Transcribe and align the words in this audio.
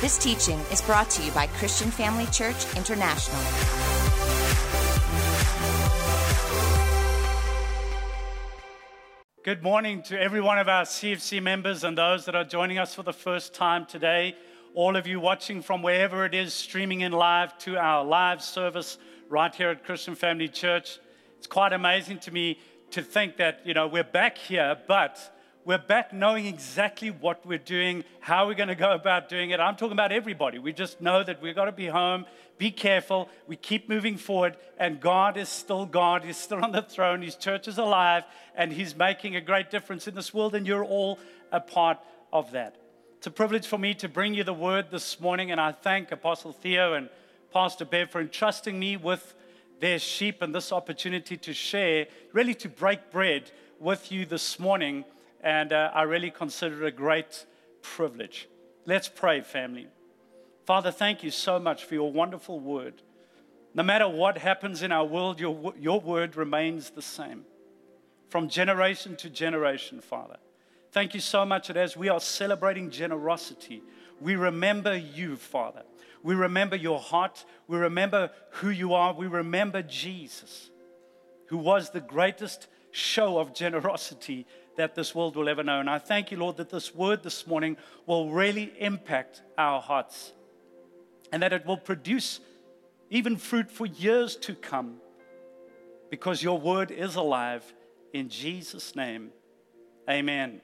This 0.00 0.16
teaching 0.16 0.60
is 0.70 0.80
brought 0.80 1.10
to 1.10 1.24
you 1.24 1.32
by 1.32 1.48
Christian 1.48 1.90
Family 1.90 2.26
Church 2.26 2.76
International. 2.76 3.36
Good 9.42 9.60
morning 9.60 10.02
to 10.02 10.16
every 10.16 10.40
one 10.40 10.60
of 10.60 10.68
our 10.68 10.84
CFC 10.84 11.42
members 11.42 11.82
and 11.82 11.98
those 11.98 12.26
that 12.26 12.36
are 12.36 12.44
joining 12.44 12.78
us 12.78 12.94
for 12.94 13.02
the 13.02 13.12
first 13.12 13.54
time 13.54 13.86
today. 13.86 14.36
All 14.72 14.94
of 14.94 15.08
you 15.08 15.18
watching 15.18 15.62
from 15.62 15.82
wherever 15.82 16.24
it 16.24 16.32
is, 16.32 16.54
streaming 16.54 17.00
in 17.00 17.10
live 17.10 17.58
to 17.58 17.76
our 17.76 18.04
live 18.04 18.40
service 18.40 18.98
right 19.28 19.52
here 19.52 19.70
at 19.70 19.84
Christian 19.84 20.14
Family 20.14 20.46
Church. 20.46 21.00
It's 21.38 21.48
quite 21.48 21.72
amazing 21.72 22.20
to 22.20 22.30
me 22.30 22.60
to 22.92 23.02
think 23.02 23.38
that, 23.38 23.62
you 23.64 23.74
know, 23.74 23.88
we're 23.88 24.04
back 24.04 24.38
here, 24.38 24.78
but 24.86 25.18
we're 25.68 25.76
back 25.76 26.14
knowing 26.14 26.46
exactly 26.46 27.10
what 27.10 27.44
we're 27.44 27.58
doing, 27.58 28.02
how 28.20 28.46
we're 28.46 28.54
going 28.54 28.70
to 28.70 28.74
go 28.74 28.92
about 28.92 29.28
doing 29.28 29.50
it. 29.50 29.60
I'm 29.60 29.76
talking 29.76 29.92
about 29.92 30.12
everybody. 30.12 30.58
We 30.58 30.72
just 30.72 31.02
know 31.02 31.22
that 31.22 31.42
we've 31.42 31.54
got 31.54 31.66
to 31.66 31.72
be 31.72 31.88
home, 31.88 32.24
be 32.56 32.70
careful, 32.70 33.28
we 33.46 33.56
keep 33.56 33.86
moving 33.86 34.16
forward, 34.16 34.56
and 34.78 34.98
God 34.98 35.36
is 35.36 35.50
still 35.50 35.84
God. 35.84 36.24
He's 36.24 36.38
still 36.38 36.64
on 36.64 36.72
the 36.72 36.80
throne. 36.80 37.20
His 37.20 37.36
church 37.36 37.68
is 37.68 37.76
alive, 37.76 38.24
and 38.56 38.72
He's 38.72 38.96
making 38.96 39.36
a 39.36 39.42
great 39.42 39.70
difference 39.70 40.08
in 40.08 40.14
this 40.14 40.32
world, 40.32 40.54
and 40.54 40.66
you're 40.66 40.86
all 40.86 41.18
a 41.52 41.60
part 41.60 41.98
of 42.32 42.50
that. 42.52 42.76
It's 43.18 43.26
a 43.26 43.30
privilege 43.30 43.66
for 43.66 43.76
me 43.76 43.92
to 43.96 44.08
bring 44.08 44.32
you 44.32 44.44
the 44.44 44.54
word 44.54 44.86
this 44.90 45.20
morning, 45.20 45.50
and 45.50 45.60
I 45.60 45.72
thank 45.72 46.10
Apostle 46.10 46.54
Theo 46.54 46.94
and 46.94 47.10
Pastor 47.52 47.84
Bev 47.84 48.10
for 48.10 48.22
entrusting 48.22 48.78
me 48.78 48.96
with 48.96 49.34
their 49.80 49.98
sheep 49.98 50.40
and 50.40 50.54
this 50.54 50.72
opportunity 50.72 51.36
to 51.36 51.52
share, 51.52 52.06
really 52.32 52.54
to 52.54 52.70
break 52.70 53.10
bread 53.10 53.50
with 53.78 54.10
you 54.10 54.24
this 54.24 54.58
morning 54.58 55.04
and 55.40 55.72
uh, 55.72 55.90
I 55.94 56.02
really 56.02 56.30
consider 56.30 56.84
it 56.84 56.88
a 56.88 56.90
great 56.90 57.46
privilege. 57.82 58.48
Let's 58.86 59.08
pray, 59.08 59.40
family. 59.40 59.88
Father, 60.66 60.90
thank 60.90 61.22
you 61.22 61.30
so 61.30 61.58
much 61.58 61.84
for 61.84 61.94
your 61.94 62.12
wonderful 62.12 62.60
word. 62.60 63.02
No 63.74 63.82
matter 63.82 64.08
what 64.08 64.38
happens 64.38 64.82
in 64.82 64.92
our 64.92 65.04
world, 65.04 65.40
your, 65.40 65.72
your 65.78 66.00
word 66.00 66.36
remains 66.36 66.90
the 66.90 67.02
same 67.02 67.44
from 68.28 68.48
generation 68.48 69.16
to 69.16 69.30
generation, 69.30 70.00
Father. 70.00 70.36
Thank 70.92 71.14
you 71.14 71.20
so 71.20 71.44
much 71.44 71.68
that 71.68 71.76
as 71.76 71.96
we 71.96 72.08
are 72.08 72.20
celebrating 72.20 72.90
generosity, 72.90 73.82
we 74.20 74.36
remember 74.36 74.96
you, 74.96 75.36
Father. 75.36 75.82
We 76.22 76.34
remember 76.34 76.76
your 76.76 76.98
heart. 76.98 77.44
We 77.66 77.78
remember 77.78 78.30
who 78.50 78.70
you 78.70 78.94
are. 78.94 79.14
We 79.14 79.26
remember 79.26 79.82
Jesus, 79.82 80.70
who 81.46 81.58
was 81.58 81.90
the 81.90 82.00
greatest 82.00 82.68
show 82.90 83.38
of 83.38 83.54
generosity 83.54 84.46
that 84.78 84.94
this 84.94 85.14
world 85.14 85.36
will 85.36 85.48
ever 85.48 85.62
know. 85.62 85.80
And 85.80 85.90
I 85.90 85.98
thank 85.98 86.30
you, 86.30 86.38
Lord, 86.38 86.56
that 86.56 86.70
this 86.70 86.94
word 86.94 87.22
this 87.22 87.46
morning 87.46 87.76
will 88.06 88.30
really 88.30 88.72
impact 88.78 89.42
our 89.58 89.80
hearts 89.80 90.32
and 91.32 91.42
that 91.42 91.52
it 91.52 91.66
will 91.66 91.76
produce 91.76 92.40
even 93.10 93.36
fruit 93.36 93.70
for 93.70 93.86
years 93.86 94.36
to 94.36 94.54
come 94.54 94.96
because 96.10 96.42
your 96.42 96.58
word 96.58 96.90
is 96.90 97.16
alive. 97.16 97.74
In 98.12 98.28
Jesus' 98.28 98.94
name, 98.94 99.30
amen. 100.08 100.60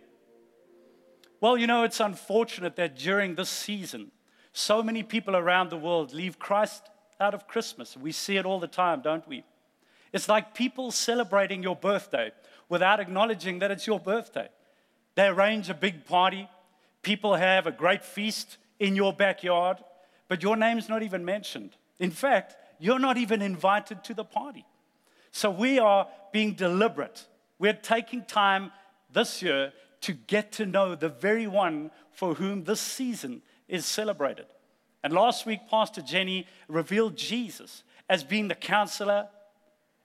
Well, 1.41 1.59
you 1.59 1.67
know, 1.67 1.83
it's 1.83 2.01
unfortunate 2.01 2.77
that 2.77 2.97
during 2.97 3.35
this 3.35 3.51
season, 3.51 4.13
so 4.53 4.83
many 4.83 5.03
people 5.03 5.35
around 5.37 5.71
the 5.71 5.77
world 5.77 6.15
leave 6.15 6.39
Christ 6.39 6.89
out 7.21 7.35
of 7.35 7.49
Christmas. 7.49 7.97
We 7.97 8.13
see 8.13 8.37
it 8.37 8.47
all 8.47 8.61
the 8.61 8.69
time, 8.69 9.03
don't 9.03 9.27
we? 9.29 9.45
It's 10.13 10.29
like 10.29 10.55
people 10.55 10.93
celebrating 10.93 11.65
your 11.65 11.75
birthday 11.75 12.31
without 12.69 13.01
acknowledging 13.01 13.59
that 13.61 13.71
it's 13.71 13.87
your 13.87 14.01
birthday. 14.01 14.49
They 15.15 15.27
arrange 15.27 15.71
a 15.71 15.75
big 15.75 16.05
party, 16.07 16.49
people 17.03 17.35
have 17.35 17.67
a 17.67 17.73
great 17.73 18.05
feast 18.05 18.57
in 18.79 18.97
your 18.97 19.13
backyard, 19.13 19.79
but 20.29 20.43
your 20.43 20.57
name's 20.57 20.89
not 20.89 21.03
even 21.03 21.25
mentioned. 21.25 21.77
In 21.99 22.11
fact, 22.11 22.57
you're 22.79 22.99
not 22.99 23.17
even 23.17 23.43
invited 23.43 24.03
to 24.05 24.15
the 24.15 24.25
party. 24.25 24.65
So 25.31 25.51
we 25.51 25.79
are 25.79 26.09
being 26.33 26.55
deliberate. 26.55 27.27
We're 27.59 27.73
taking 27.73 28.25
time 28.25 28.73
this 29.13 29.43
year 29.43 29.73
to 30.03 30.13
get 30.13 30.53
to 30.53 30.67
know 30.67 30.95
the 30.95 31.09
very 31.09 31.47
one 31.47 31.91
for 32.13 32.35
whom 32.35 32.65
this 32.65 32.81
season 32.81 33.43
is 33.69 33.87
celebrated. 33.87 34.47
And 35.03 35.13
last 35.13 35.47
week, 35.47 35.61
Pastor 35.71 36.03
Jenny 36.03 36.47
revealed 36.69 37.17
Jesus 37.17 37.85
as 38.09 38.25
being 38.25 38.49
the 38.49 38.55
counselor 38.55 39.29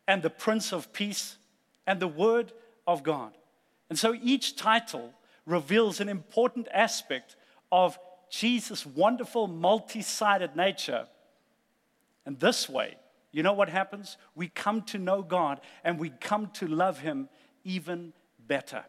and 0.08 0.22
the 0.22 0.30
Prince 0.30 0.72
of 0.72 0.92
Peace 0.94 1.38
and 1.90 2.00
the 2.00 2.08
Word 2.08 2.54
of 2.86 3.02
God. 3.02 3.34
And 3.90 3.98
so 3.98 4.16
each 4.22 4.56
title 4.56 5.12
reveals 5.48 6.00
an 6.00 6.08
important 6.08 6.68
aspect 6.72 7.36
of 7.72 7.98
Jesus' 8.30 8.86
wonderful, 8.86 9.48
multi 9.48 10.04
sided 10.04 10.56
nature. 10.56 11.08
And 12.28 12.40
this 12.40 12.70
way, 12.70 12.96
you 13.32 13.42
know 13.42 13.54
what 13.54 13.70
happens? 13.70 14.18
We 14.36 14.50
come 14.50 14.84
to 14.84 15.00
know 15.00 15.24
God 15.24 15.62
and 15.84 15.98
we 15.98 16.12
come 16.12 16.52
to 16.54 16.68
love 16.68 17.00
Him 17.00 17.28
even 17.64 18.14
better. 18.48 18.86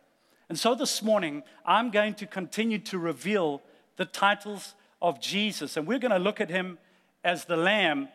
And 0.51 0.59
so 0.59 0.75
this 0.75 1.03
morning, 1.03 1.43
I'm 1.65 1.91
going 1.91 2.13
to 2.17 2.27
continue 2.27 2.81
to 2.81 2.99
reveal 2.99 3.63
the 3.97 4.05
titles 4.05 4.75
of 5.01 5.23
Jesus. 5.23 5.79
And 5.79 5.87
we're 5.87 5.99
going 5.99 6.11
to 6.11 6.19
look 6.19 6.39
at 6.39 6.51
Him 6.51 6.77
as 7.25 7.47
the 7.47 7.57
Lamb 7.57 8.11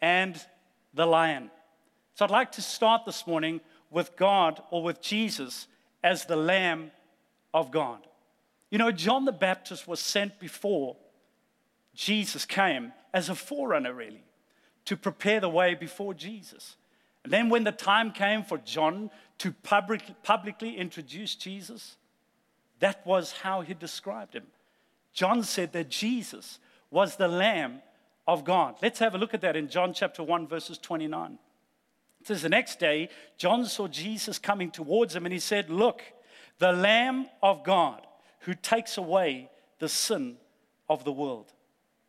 and 0.00 0.44
the 0.92 1.06
Lion. 1.06 1.52
So 2.16 2.24
I'd 2.24 2.30
like 2.30 2.52
to 2.52 2.62
start 2.62 3.04
this 3.04 3.26
morning 3.26 3.60
with 3.90 4.16
God 4.16 4.62
or 4.70 4.82
with 4.82 5.00
Jesus 5.00 5.68
as 6.02 6.24
the 6.24 6.36
Lamb 6.36 6.90
of 7.52 7.70
God. 7.70 8.06
You 8.70 8.78
know, 8.78 8.90
John 8.90 9.24
the 9.24 9.32
Baptist 9.32 9.86
was 9.86 10.00
sent 10.00 10.38
before 10.38 10.96
Jesus 11.94 12.44
came 12.44 12.92
as 13.14 13.28
a 13.28 13.34
forerunner, 13.34 13.94
really, 13.94 14.24
to 14.84 14.96
prepare 14.96 15.40
the 15.40 15.48
way 15.48 15.74
before 15.74 16.14
Jesus. 16.14 16.76
And 17.24 17.32
then, 17.32 17.48
when 17.48 17.64
the 17.64 17.72
time 17.72 18.12
came 18.12 18.44
for 18.44 18.58
John 18.58 19.10
to 19.38 19.50
public, 19.50 20.02
publicly 20.22 20.76
introduce 20.76 21.34
Jesus, 21.34 21.96
that 22.80 23.04
was 23.06 23.32
how 23.32 23.62
he 23.62 23.74
described 23.74 24.34
him. 24.34 24.46
John 25.12 25.42
said 25.42 25.72
that 25.72 25.88
Jesus 25.88 26.58
was 26.90 27.16
the 27.16 27.28
Lamb 27.28 27.80
of 28.28 28.44
God. 28.44 28.76
Let's 28.82 28.98
have 28.98 29.14
a 29.14 29.18
look 29.18 29.32
at 29.32 29.40
that 29.40 29.56
in 29.56 29.68
John 29.68 29.94
chapter 29.94 30.22
1, 30.22 30.46
verses 30.46 30.78
29 30.78 31.38
says 32.26 32.42
the 32.42 32.48
next 32.48 32.80
day, 32.80 33.08
John 33.38 33.64
saw 33.66 33.86
Jesus 33.86 34.38
coming 34.38 34.72
towards 34.72 35.14
him 35.14 35.26
and 35.26 35.32
he 35.32 35.38
said, 35.38 35.70
Look, 35.70 36.02
the 36.58 36.72
Lamb 36.72 37.28
of 37.40 37.62
God 37.62 38.04
who 38.40 38.54
takes 38.54 38.98
away 38.98 39.48
the 39.78 39.88
sin 39.88 40.36
of 40.88 41.04
the 41.04 41.12
world. 41.12 41.52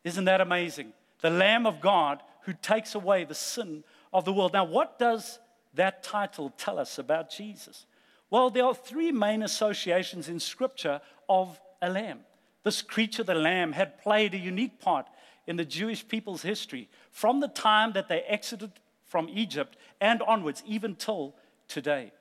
Isn't 0.02 0.24
that 0.24 0.40
amazing? 0.40 0.92
The 1.20 1.30
Lamb 1.30 1.66
of 1.66 1.80
God 1.80 2.20
who 2.42 2.52
takes 2.52 2.96
away 2.96 3.24
the 3.24 3.34
sin 3.34 3.84
of 4.12 4.24
the 4.24 4.32
world. 4.32 4.52
Now, 4.52 4.64
what 4.64 4.98
does 4.98 5.38
that 5.74 6.02
title 6.02 6.52
tell 6.56 6.80
us 6.80 6.98
about 6.98 7.30
Jesus? 7.30 7.86
Well, 8.28 8.50
there 8.50 8.64
are 8.64 8.74
three 8.74 9.12
main 9.12 9.44
associations 9.44 10.28
in 10.28 10.40
Scripture 10.40 11.00
of 11.28 11.60
a 11.80 11.90
lamb. 11.90 12.20
This 12.64 12.82
creature, 12.82 13.22
the 13.22 13.34
lamb, 13.34 13.72
had 13.72 14.02
played 14.02 14.34
a 14.34 14.38
unique 14.38 14.80
part 14.80 15.06
in 15.46 15.56
the 15.56 15.64
Jewish 15.64 16.06
people's 16.06 16.42
history 16.42 16.88
from 17.12 17.38
the 17.38 17.48
time 17.48 17.92
that 17.92 18.08
they 18.08 18.20
exited 18.22 18.72
from 19.08 19.28
Egypt 19.28 19.76
and 20.00 20.22
onwards, 20.22 20.62
even 20.66 20.94
till 20.94 21.34
today. 21.66 22.12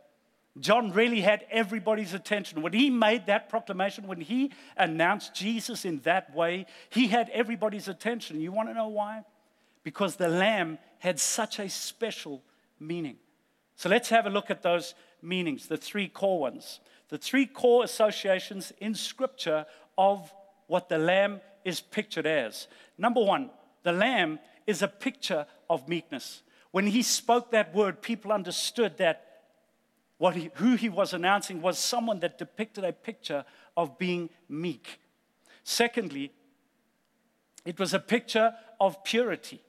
John 0.60 0.92
really 0.92 1.22
had 1.22 1.46
everybody's 1.52 2.14
attention. 2.14 2.62
When 2.62 2.74
he 2.74 2.90
made 2.90 3.28
that 3.28 3.50
proclamation, 3.50 4.08
when 4.08 4.22
he 4.22 4.52
announced 4.76 5.36
Jesus 5.36 5.86
in 5.86 6.00
that 6.00 6.34
way, 6.34 6.66
he 6.90 7.08
had 7.08 7.30
everybody's 7.30 7.88
attention. 7.88 8.42
You 8.42 8.52
want 8.52 8.70
to 8.70 8.74
know 8.74 8.88
why? 8.88 9.24
Because 9.84 10.16
the 10.16 10.30
lamb 10.30 10.80
had 11.00 11.20
such 11.20 11.60
a 11.60 11.70
special 11.70 12.42
meaning. 12.80 13.18
So 13.76 13.90
let's 13.90 14.10
have 14.10 14.26
a 14.26 14.32
look 14.32 14.50
at 14.50 14.64
those 14.64 14.96
meanings, 15.22 15.68
the 15.68 15.78
three 15.78 16.08
core 16.08 16.40
ones. 16.40 16.80
The 17.10 17.18
three 17.18 17.46
core 17.46 17.84
associations 17.84 18.74
in 18.80 18.96
Scripture 18.96 19.66
of 19.98 20.34
what 20.66 20.90
the 20.90 20.98
lamb 20.98 21.40
is 21.64 21.80
pictured 21.80 22.26
as. 22.26 22.68
Number 22.98 23.24
one, 23.24 23.52
the 23.84 23.92
lamb 23.92 24.40
is 24.66 24.82
a 24.82 24.88
picture 24.88 25.46
of 25.70 25.88
meekness. 25.88 26.42
When 26.72 26.88
he 26.88 27.02
spoke 27.02 27.52
that 27.52 27.74
word, 27.74 28.02
people 28.02 28.32
understood 28.32 28.98
that 28.98 29.24
what 30.18 30.36
he, 30.36 30.50
who 30.56 30.76
he 30.76 30.90
was 30.90 31.14
announcing 31.14 31.62
was 31.62 31.78
someone 31.78 32.20
that 32.22 32.38
depicted 32.38 32.84
a 32.84 32.92
picture 32.92 33.46
of 33.76 33.98
being 33.98 34.30
meek. 34.50 35.00
Secondly, 35.64 36.32
it 37.66 37.80
was 37.80 37.94
a 37.94 38.00
picture 38.00 38.54
of 38.80 39.04
purity. 39.04 39.62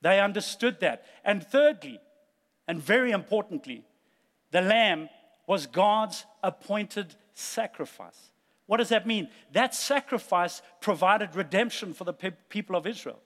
They 0.00 0.20
understood 0.20 0.80
that. 0.80 1.04
And 1.24 1.46
thirdly, 1.46 2.00
and 2.66 2.80
very 2.80 3.12
importantly, 3.12 3.84
the 4.50 4.62
lamb 4.62 5.08
was 5.46 5.66
God's 5.66 6.24
appointed 6.42 7.14
sacrifice. 7.34 8.30
What 8.66 8.78
does 8.78 8.88
that 8.88 9.06
mean? 9.06 9.28
That 9.52 9.74
sacrifice 9.74 10.62
provided 10.80 11.34
redemption 11.36 11.92
for 11.94 12.04
the 12.04 12.12
pe- 12.12 12.30
people 12.48 12.76
of 12.76 12.86
Israel, 12.86 13.20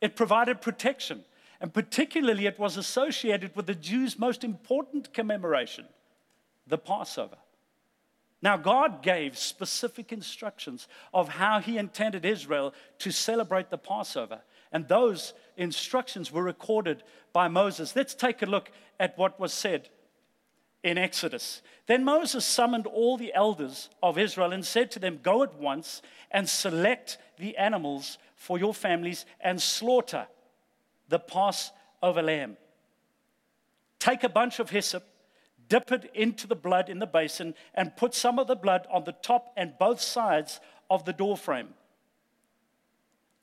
it 0.00 0.16
provided 0.16 0.60
protection. 0.60 1.24
And 1.60 1.74
particularly, 1.74 2.46
it 2.46 2.58
was 2.58 2.76
associated 2.76 3.54
with 3.54 3.66
the 3.66 3.74
Jews' 3.74 4.18
most 4.18 4.44
important 4.44 5.12
commemoration, 5.12 5.86
the 6.66 6.78
Passover. 6.78 7.36
Now, 8.42 8.56
God 8.56 9.02
gave 9.02 9.36
specific 9.36 10.12
instructions 10.12 10.88
of 11.12 11.28
how 11.28 11.60
He 11.60 11.76
intended 11.76 12.24
Israel 12.24 12.72
to 13.00 13.10
celebrate 13.10 13.68
the 13.68 13.76
Passover. 13.76 14.40
And 14.72 14.88
those 14.88 15.34
instructions 15.58 16.32
were 16.32 16.42
recorded 16.42 17.02
by 17.34 17.48
Moses. 17.48 17.94
Let's 17.94 18.14
take 18.14 18.40
a 18.40 18.46
look 18.46 18.70
at 18.98 19.18
what 19.18 19.38
was 19.38 19.52
said 19.52 19.90
in 20.82 20.96
Exodus. 20.96 21.60
Then 21.86 22.04
Moses 22.04 22.46
summoned 22.46 22.86
all 22.86 23.18
the 23.18 23.34
elders 23.34 23.90
of 24.02 24.16
Israel 24.16 24.52
and 24.52 24.64
said 24.64 24.90
to 24.92 24.98
them, 24.98 25.20
Go 25.22 25.42
at 25.42 25.54
once 25.56 26.00
and 26.30 26.48
select 26.48 27.18
the 27.38 27.58
animals 27.58 28.16
for 28.36 28.58
your 28.58 28.72
families 28.72 29.26
and 29.42 29.60
slaughter 29.60 30.26
the 31.10 31.18
Passover 31.18 32.22
lamb. 32.22 32.56
Take 33.98 34.24
a 34.24 34.28
bunch 34.28 34.58
of 34.58 34.70
hyssop, 34.70 35.04
dip 35.68 35.92
it 35.92 36.10
into 36.14 36.46
the 36.46 36.56
blood 36.56 36.88
in 36.88 36.98
the 36.98 37.06
basin, 37.06 37.54
and 37.74 37.94
put 37.96 38.14
some 38.14 38.38
of 38.38 38.46
the 38.46 38.56
blood 38.56 38.86
on 38.90 39.04
the 39.04 39.12
top 39.12 39.52
and 39.56 39.78
both 39.78 40.00
sides 40.00 40.58
of 40.88 41.04
the 41.04 41.12
doorframe. 41.12 41.74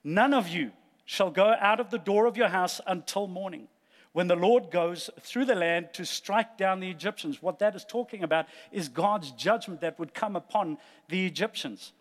None 0.04 0.34
of 0.34 0.48
you 0.48 0.72
shall 1.06 1.30
go 1.30 1.56
out 1.60 1.80
of 1.80 1.92
the 1.92 2.00
door 2.00 2.26
of 2.26 2.36
your 2.38 2.48
house 2.48 2.82
until 2.88 3.28
morning 3.28 3.68
when 4.14 4.28
the 4.28 4.36
Lord 4.36 4.72
goes 4.72 5.12
through 5.20 5.46
the 5.46 5.54
land 5.54 5.90
to 5.94 6.06
strike 6.06 6.58
down 6.58 6.80
the 6.80 6.90
Egyptians. 6.90 7.42
What 7.42 7.60
that 7.60 7.76
is 7.76 7.86
talking 7.86 8.24
about 8.24 8.48
is 8.72 8.90
God's 8.90 9.32
judgment 9.32 9.82
that 9.82 10.00
would 10.00 10.14
come 10.14 10.36
upon 10.36 10.80
the 11.08 11.26
Egyptians. 11.26 11.94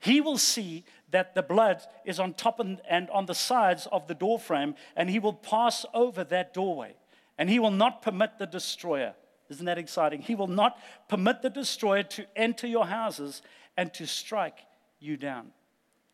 He 0.00 0.20
will 0.20 0.36
see 0.36 0.84
that 1.14 1.34
the 1.34 1.42
blood 1.42 1.80
is 2.04 2.18
on 2.18 2.34
top 2.34 2.58
and 2.60 3.10
on 3.10 3.26
the 3.26 3.34
sides 3.34 3.86
of 3.92 4.08
the 4.08 4.14
doorframe, 4.14 4.74
and 4.96 5.08
he 5.08 5.20
will 5.20 5.32
pass 5.32 5.86
over 5.94 6.24
that 6.24 6.52
doorway. 6.52 6.94
And 7.38 7.48
he 7.48 7.60
will 7.60 7.70
not 7.70 8.02
permit 8.02 8.38
the 8.38 8.46
destroyer. 8.46 9.14
Isn't 9.48 9.66
that 9.66 9.78
exciting? 9.78 10.22
He 10.22 10.34
will 10.34 10.48
not 10.48 10.76
permit 11.08 11.40
the 11.42 11.50
destroyer 11.50 12.02
to 12.02 12.26
enter 12.34 12.66
your 12.66 12.86
houses 12.86 13.42
and 13.76 13.94
to 13.94 14.06
strike 14.06 14.58
you 14.98 15.16
down. 15.16 15.52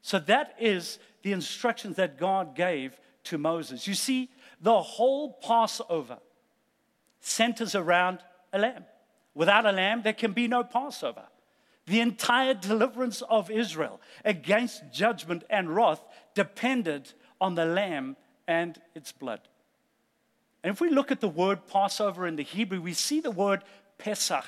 So 0.03 0.19
that 0.21 0.55
is 0.61 0.99
the 1.23 1.33
instructions 1.33 1.97
that 1.97 2.19
God 2.19 2.55
gave 2.55 2.99
to 3.25 3.39
Moses. 3.39 3.87
You 3.87 3.95
see, 3.95 4.31
the 4.61 4.81
whole 4.81 5.33
Passover 5.43 6.19
centers 7.21 7.75
around 7.75 8.19
a 8.53 8.59
lamb. 8.59 8.85
Without 9.35 9.65
a 9.65 9.73
lamb, 9.73 10.03
there 10.03 10.13
can 10.13 10.33
be 10.33 10.49
no 10.49 10.63
Passover. 10.63 11.25
The 11.87 12.01
entire 12.01 12.55
deliverance 12.55 13.23
of 13.23 13.51
Israel 13.51 14.01
against 14.25 14.93
judgment 14.93 15.45
and 15.51 15.75
wrath 15.75 16.05
depended 16.35 17.13
on 17.41 17.55
the 17.55 17.65
lamb 17.65 18.17
and 18.47 18.81
its 18.95 19.13
blood. 19.13 19.41
And 20.63 20.73
if 20.73 20.81
we 20.81 20.91
look 20.91 21.11
at 21.11 21.21
the 21.21 21.29
word 21.29 21.67
Passover 21.67 22.27
in 22.27 22.37
the 22.37 22.43
Hebrew, 22.43 22.81
we 22.81 22.93
see 22.93 23.21
the 23.21 23.31
word 23.31 23.65
Pesach. 23.99 24.45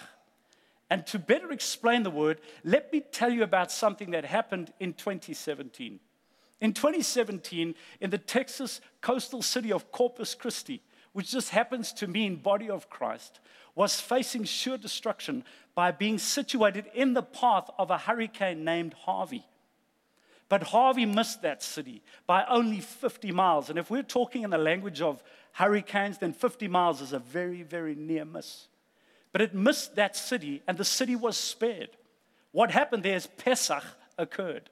And 0.91 1.07
to 1.07 1.19
better 1.19 1.51
explain 1.53 2.03
the 2.03 2.11
word, 2.11 2.41
let 2.65 2.93
me 2.93 3.01
tell 3.01 3.31
you 3.31 3.43
about 3.43 3.73
something 3.73 4.11
that 4.11 4.27
happened 4.27 4.73
in 4.79 4.93
2017. 4.93 6.01
In 6.61 6.73
2017, 6.75 7.75
in 8.01 8.11
the 8.11 8.19
Texas 8.19 8.81
coastal 9.01 9.41
city 9.41 9.73
of 9.73 9.91
Corpus 9.91 10.35
Christi, 10.35 10.83
which 11.13 11.31
just 11.31 11.51
happens 11.51 11.93
to 11.95 12.07
mean 12.07 12.37
body 12.37 12.71
of 12.71 12.89
Christ, 12.89 13.41
was 13.75 14.01
facing 14.01 14.45
sure 14.45 14.77
destruction 14.77 15.45
by 15.75 15.91
being 15.91 16.19
situated 16.19 16.87
in 16.95 17.15
the 17.15 17.23
path 17.23 17.71
of 17.79 17.91
a 17.91 17.99
hurricane 17.99 18.65
named 18.65 18.95
Harvey. 18.95 19.47
But 20.49 20.65
Harvey 20.65 21.07
missed 21.07 21.43
that 21.43 21.63
city 21.63 22.03
by 22.27 22.45
only 22.47 22.81
50 22.81 23.33
miles. 23.33 23.71
And 23.71 23.79
if 23.79 23.91
we're 23.91 24.03
talking 24.03 24.43
in 24.43 24.51
the 24.51 24.59
language 24.59 25.01
of 25.01 25.23
hurricanes, 25.53 26.19
then 26.19 26.35
50 26.35 26.69
miles 26.69 27.01
is 27.01 27.15
a 27.15 27.19
very, 27.19 27.63
very 27.63 27.95
near 27.95 28.27
miss. 28.27 28.69
But 29.33 29.41
it 29.41 29.55
missed 29.55 29.97
that 29.97 30.15
city, 30.15 30.63
and 30.69 30.77
the 30.77 30.85
city 30.85 31.17
was 31.17 31.39
spared. 31.39 31.97
What 32.51 32.71
happened 32.71 33.03
there 33.03 33.17
is 33.17 33.27
Pesach 33.27 33.83
occurred. 34.19 34.69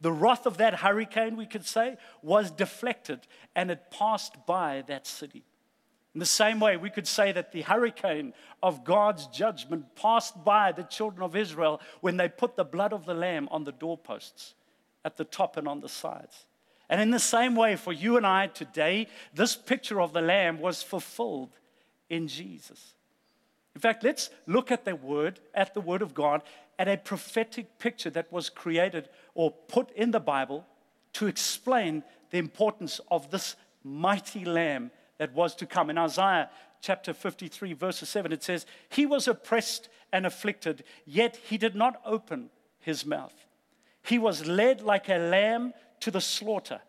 The 0.00 0.12
wrath 0.12 0.46
of 0.46 0.56
that 0.58 0.74
hurricane, 0.74 1.36
we 1.36 1.46
could 1.46 1.66
say, 1.66 1.96
was 2.22 2.50
deflected 2.50 3.20
and 3.54 3.70
it 3.70 3.90
passed 3.90 4.34
by 4.46 4.82
that 4.86 5.06
city. 5.06 5.44
In 6.14 6.18
the 6.18 6.26
same 6.26 6.58
way, 6.58 6.76
we 6.76 6.90
could 6.90 7.06
say 7.06 7.30
that 7.32 7.52
the 7.52 7.62
hurricane 7.62 8.34
of 8.62 8.84
God's 8.84 9.28
judgment 9.28 9.94
passed 9.94 10.44
by 10.44 10.72
the 10.72 10.82
children 10.82 11.22
of 11.22 11.36
Israel 11.36 11.80
when 12.00 12.16
they 12.16 12.28
put 12.28 12.56
the 12.56 12.64
blood 12.64 12.92
of 12.92 13.06
the 13.06 13.14
Lamb 13.14 13.48
on 13.50 13.64
the 13.64 13.72
doorposts, 13.72 14.54
at 15.04 15.16
the 15.16 15.24
top 15.24 15.56
and 15.56 15.68
on 15.68 15.80
the 15.80 15.88
sides. 15.88 16.46
And 16.88 17.00
in 17.00 17.10
the 17.10 17.20
same 17.20 17.54
way, 17.54 17.76
for 17.76 17.92
you 17.92 18.16
and 18.16 18.26
I 18.26 18.48
today, 18.48 19.06
this 19.32 19.54
picture 19.54 20.00
of 20.00 20.12
the 20.12 20.20
Lamb 20.20 20.58
was 20.58 20.82
fulfilled 20.82 21.50
in 22.08 22.26
Jesus. 22.26 22.94
In 23.76 23.80
fact, 23.80 24.02
let's 24.02 24.30
look 24.48 24.72
at 24.72 24.84
the 24.84 24.96
word, 24.96 25.38
at 25.54 25.74
the 25.74 25.80
word 25.80 26.02
of 26.02 26.12
God, 26.12 26.42
at 26.76 26.88
a 26.88 26.96
prophetic 26.96 27.78
picture 27.78 28.10
that 28.10 28.32
was 28.32 28.50
created 28.50 29.08
or 29.34 29.52
put 29.52 29.92
in 29.92 30.10
the 30.10 30.18
Bible 30.18 30.66
to 31.12 31.28
explain 31.28 32.02
the 32.30 32.38
importance 32.38 33.00
of 33.10 33.30
this 33.30 33.54
mighty 33.84 34.44
lamb 34.44 34.90
that 35.20 35.34
was 35.34 35.54
to 35.54 35.66
come. 35.66 35.90
In 35.90 35.98
Isaiah 35.98 36.48
chapter 36.80 37.12
53, 37.12 37.74
verse 37.74 37.98
7, 37.98 38.32
it 38.32 38.42
says, 38.42 38.64
He 38.88 39.04
was 39.04 39.28
oppressed 39.28 39.90
and 40.14 40.24
afflicted, 40.24 40.82
yet 41.04 41.36
he 41.36 41.58
did 41.58 41.76
not 41.76 42.00
open 42.06 42.48
his 42.78 43.04
mouth. 43.04 43.34
He 44.02 44.18
was 44.18 44.46
led 44.46 44.80
like 44.80 45.10
a 45.10 45.18
lamb 45.18 45.74
to 46.00 46.10
the 46.10 46.22
slaughter. 46.22 46.80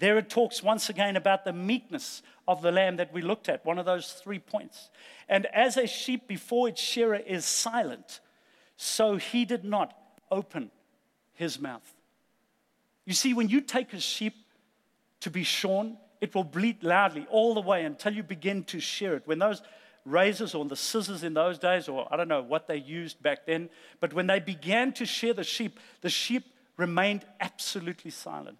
There 0.00 0.18
it 0.18 0.28
talks 0.28 0.62
once 0.62 0.90
again 0.90 1.16
about 1.16 1.46
the 1.46 1.54
meekness 1.54 2.20
of 2.46 2.60
the 2.60 2.70
lamb 2.70 2.96
that 2.96 3.10
we 3.10 3.22
looked 3.22 3.48
at, 3.48 3.64
one 3.64 3.78
of 3.78 3.86
those 3.86 4.12
three 4.22 4.38
points. 4.38 4.90
And 5.26 5.46
as 5.46 5.78
a 5.78 5.86
sheep 5.86 6.28
before 6.28 6.68
its 6.68 6.82
shearer 6.82 7.16
is 7.26 7.46
silent, 7.46 8.20
so 8.76 9.16
he 9.16 9.46
did 9.46 9.64
not 9.64 9.96
open 10.30 10.70
his 11.32 11.58
mouth. 11.58 11.94
You 13.06 13.14
see, 13.14 13.32
when 13.32 13.48
you 13.48 13.62
take 13.62 13.94
a 13.94 13.98
sheep 13.98 14.34
to 15.20 15.30
be 15.30 15.42
shorn, 15.42 15.96
it 16.20 16.34
will 16.34 16.44
bleat 16.44 16.82
loudly 16.82 17.26
all 17.30 17.54
the 17.54 17.60
way 17.60 17.84
until 17.84 18.12
you 18.12 18.22
begin 18.22 18.64
to 18.64 18.80
shear 18.80 19.14
it. 19.14 19.22
When 19.26 19.38
those 19.38 19.62
razors 20.04 20.54
or 20.54 20.64
the 20.64 20.76
scissors 20.76 21.22
in 21.22 21.34
those 21.34 21.58
days, 21.58 21.88
or 21.88 22.08
I 22.10 22.16
don't 22.16 22.28
know 22.28 22.42
what 22.42 22.66
they 22.66 22.76
used 22.76 23.22
back 23.22 23.46
then, 23.46 23.68
but 24.00 24.12
when 24.12 24.26
they 24.26 24.40
began 24.40 24.92
to 24.94 25.06
shear 25.06 25.32
the 25.32 25.44
sheep, 25.44 25.78
the 26.00 26.10
sheep 26.10 26.44
remained 26.76 27.24
absolutely 27.40 28.10
silent. 28.10 28.58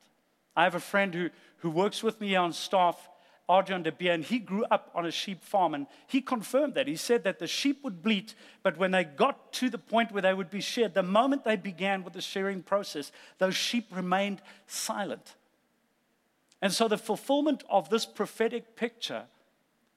I 0.56 0.64
have 0.64 0.74
a 0.74 0.80
friend 0.80 1.14
who, 1.14 1.30
who 1.58 1.70
works 1.70 2.02
with 2.02 2.20
me 2.20 2.36
on 2.36 2.52
staff, 2.52 3.08
Adrian 3.50 3.82
de 3.82 3.92
Beer, 3.92 4.12
and 4.12 4.24
he 4.24 4.38
grew 4.38 4.64
up 4.70 4.90
on 4.94 5.06
a 5.06 5.10
sheep 5.10 5.42
farm, 5.42 5.72
and 5.72 5.86
he 6.06 6.20
confirmed 6.20 6.74
that. 6.74 6.86
He 6.86 6.96
said 6.96 7.24
that 7.24 7.38
the 7.38 7.46
sheep 7.46 7.82
would 7.82 8.02
bleat, 8.02 8.34
but 8.62 8.76
when 8.76 8.90
they 8.90 9.04
got 9.04 9.52
to 9.54 9.70
the 9.70 9.78
point 9.78 10.12
where 10.12 10.20
they 10.20 10.34
would 10.34 10.50
be 10.50 10.60
sheared, 10.60 10.92
the 10.92 11.02
moment 11.02 11.44
they 11.44 11.56
began 11.56 12.04
with 12.04 12.12
the 12.12 12.20
shearing 12.20 12.62
process, 12.62 13.10
those 13.38 13.54
sheep 13.54 13.86
remained 13.90 14.42
silent. 14.66 15.34
And 16.60 16.72
so 16.72 16.88
the 16.88 16.98
fulfillment 16.98 17.62
of 17.68 17.88
this 17.88 18.04
prophetic 18.04 18.76
picture 18.76 19.24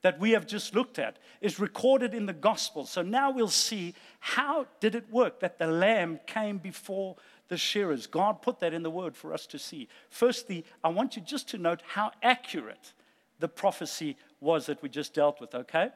that 0.01 0.19
we 0.19 0.31
have 0.31 0.47
just 0.47 0.75
looked 0.75 0.99
at 0.99 1.17
is 1.41 1.59
recorded 1.59 2.13
in 2.13 2.25
the 2.25 2.33
gospel. 2.33 2.85
So 2.85 3.01
now 3.01 3.31
we'll 3.31 3.47
see 3.47 3.93
how 4.19 4.65
did 4.79 4.95
it 4.95 5.11
work 5.11 5.39
that 5.41 5.59
the 5.59 5.67
lamb 5.67 6.19
came 6.25 6.57
before 6.57 7.15
the 7.49 7.57
shearers. 7.57 8.07
God 8.07 8.41
put 8.41 8.59
that 8.59 8.73
in 8.73 8.83
the 8.83 8.89
word 8.89 9.15
for 9.15 9.33
us 9.33 9.45
to 9.47 9.59
see. 9.59 9.87
Firstly, 10.09 10.65
I 10.83 10.89
want 10.89 11.15
you 11.15 11.21
just 11.21 11.49
to 11.49 11.57
note 11.57 11.81
how 11.85 12.11
accurate 12.23 12.93
the 13.39 13.47
prophecy 13.47 14.17
was 14.39 14.67
that 14.67 14.81
we 14.81 14.89
just 14.89 15.13
dealt 15.13 15.39
with, 15.41 15.53
okay? 15.53 15.89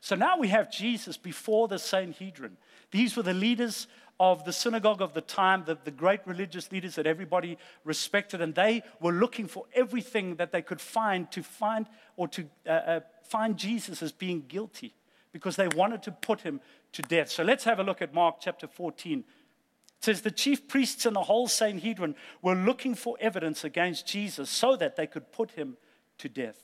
So 0.00 0.14
now 0.14 0.38
we 0.38 0.48
have 0.48 0.70
Jesus 0.70 1.16
before 1.16 1.68
the 1.68 1.78
Sanhedrin. 1.78 2.56
These 2.90 3.16
were 3.16 3.22
the 3.22 3.34
leaders 3.34 3.86
of 4.18 4.44
the 4.44 4.52
synagogue 4.52 5.02
of 5.02 5.12
the 5.12 5.20
time, 5.20 5.64
the, 5.66 5.76
the 5.84 5.90
great 5.90 6.20
religious 6.26 6.72
leaders 6.72 6.94
that 6.94 7.06
everybody 7.06 7.58
respected, 7.84 8.40
and 8.40 8.54
they 8.54 8.82
were 9.00 9.12
looking 9.12 9.46
for 9.46 9.64
everything 9.74 10.36
that 10.36 10.52
they 10.52 10.62
could 10.62 10.80
find 10.80 11.30
to 11.32 11.42
find 11.42 11.86
or 12.16 12.26
to 12.28 12.48
uh, 12.66 12.70
uh, 12.70 13.00
find 13.22 13.56
Jesus 13.56 14.02
as 14.02 14.12
being 14.12 14.44
guilty 14.48 14.94
because 15.32 15.56
they 15.56 15.68
wanted 15.68 16.02
to 16.02 16.12
put 16.12 16.40
him 16.40 16.60
to 16.92 17.02
death. 17.02 17.30
So 17.30 17.42
let's 17.42 17.64
have 17.64 17.78
a 17.78 17.82
look 17.82 18.00
at 18.00 18.14
Mark 18.14 18.36
chapter 18.40 18.66
14, 18.66 19.18
it 19.18 20.04
says 20.04 20.22
the 20.22 20.30
chief 20.30 20.68
priests 20.68 21.04
and 21.04 21.16
the 21.16 21.22
whole 21.22 21.48
Sanhedrin 21.48 22.14
were 22.40 22.54
looking 22.54 22.94
for 22.94 23.16
evidence 23.20 23.64
against 23.64 24.06
Jesus 24.06 24.48
so 24.48 24.76
that 24.76 24.96
they 24.96 25.06
could 25.06 25.32
put 25.32 25.52
him 25.52 25.76
to 26.18 26.28
death. 26.28 26.62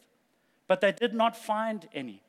But 0.69 0.81
they 0.81 0.93
did 0.93 1.15
not 1.15 1.37
find 1.37 1.89
any. 1.93 2.23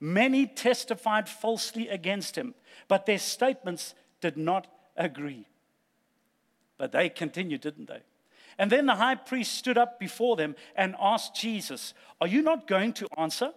Many 0.00 0.46
testified 0.46 1.28
falsely 1.28 1.88
against 1.88 2.36
him, 2.36 2.54
but 2.88 3.06
their 3.06 3.18
statements 3.18 3.94
did 4.20 4.36
not 4.36 4.66
agree. 4.96 5.46
But 6.78 6.92
they 6.92 7.08
continued, 7.08 7.60
didn't 7.60 7.88
they? 7.88 8.00
And 8.58 8.70
then 8.70 8.86
the 8.86 8.94
high 8.94 9.14
priest 9.14 9.54
stood 9.54 9.78
up 9.78 9.98
before 9.98 10.36
them 10.36 10.54
and 10.76 10.94
asked 11.00 11.34
Jesus, 11.34 11.94
Are 12.20 12.26
you 12.26 12.42
not 12.42 12.66
going 12.66 12.92
to 12.94 13.08
answer? 13.16 13.52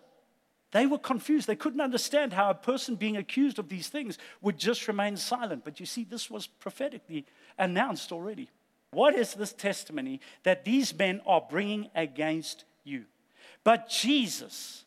They 0.71 0.87
were 0.87 0.97
confused. 0.97 1.47
They 1.47 1.55
couldn't 1.55 1.81
understand 1.81 2.33
how 2.33 2.49
a 2.49 2.55
person 2.55 2.95
being 2.95 3.17
accused 3.17 3.59
of 3.59 3.69
these 3.69 3.89
things 3.89 4.17
would 4.41 4.57
just 4.57 4.87
remain 4.87 5.17
silent. 5.17 5.63
But 5.63 5.79
you 5.79 5.85
see, 5.85 6.03
this 6.03 6.31
was 6.31 6.47
prophetically 6.47 7.25
announced 7.59 8.11
already. 8.11 8.49
What 8.91 9.15
is 9.15 9.33
this 9.33 9.53
testimony 9.53 10.19
that 10.43 10.65
these 10.65 10.97
men 10.97 11.21
are 11.27 11.45
bringing 11.47 11.89
against 11.93 12.65
you? 12.83 13.05
But 13.63 13.89
Jesus, 13.89 14.85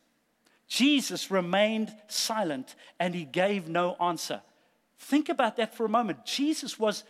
Jesus 0.67 1.31
remained 1.31 1.95
silent 2.09 2.75
and 2.99 3.15
he 3.15 3.25
gave 3.25 3.69
no 3.69 3.95
answer. 4.01 4.43
Think 4.99 5.29
about 5.29 5.57
that 5.57 5.75
for 5.75 5.85
a 5.85 5.89
moment. 5.89 6.25
Jesus 6.25 6.79
was 6.79 7.05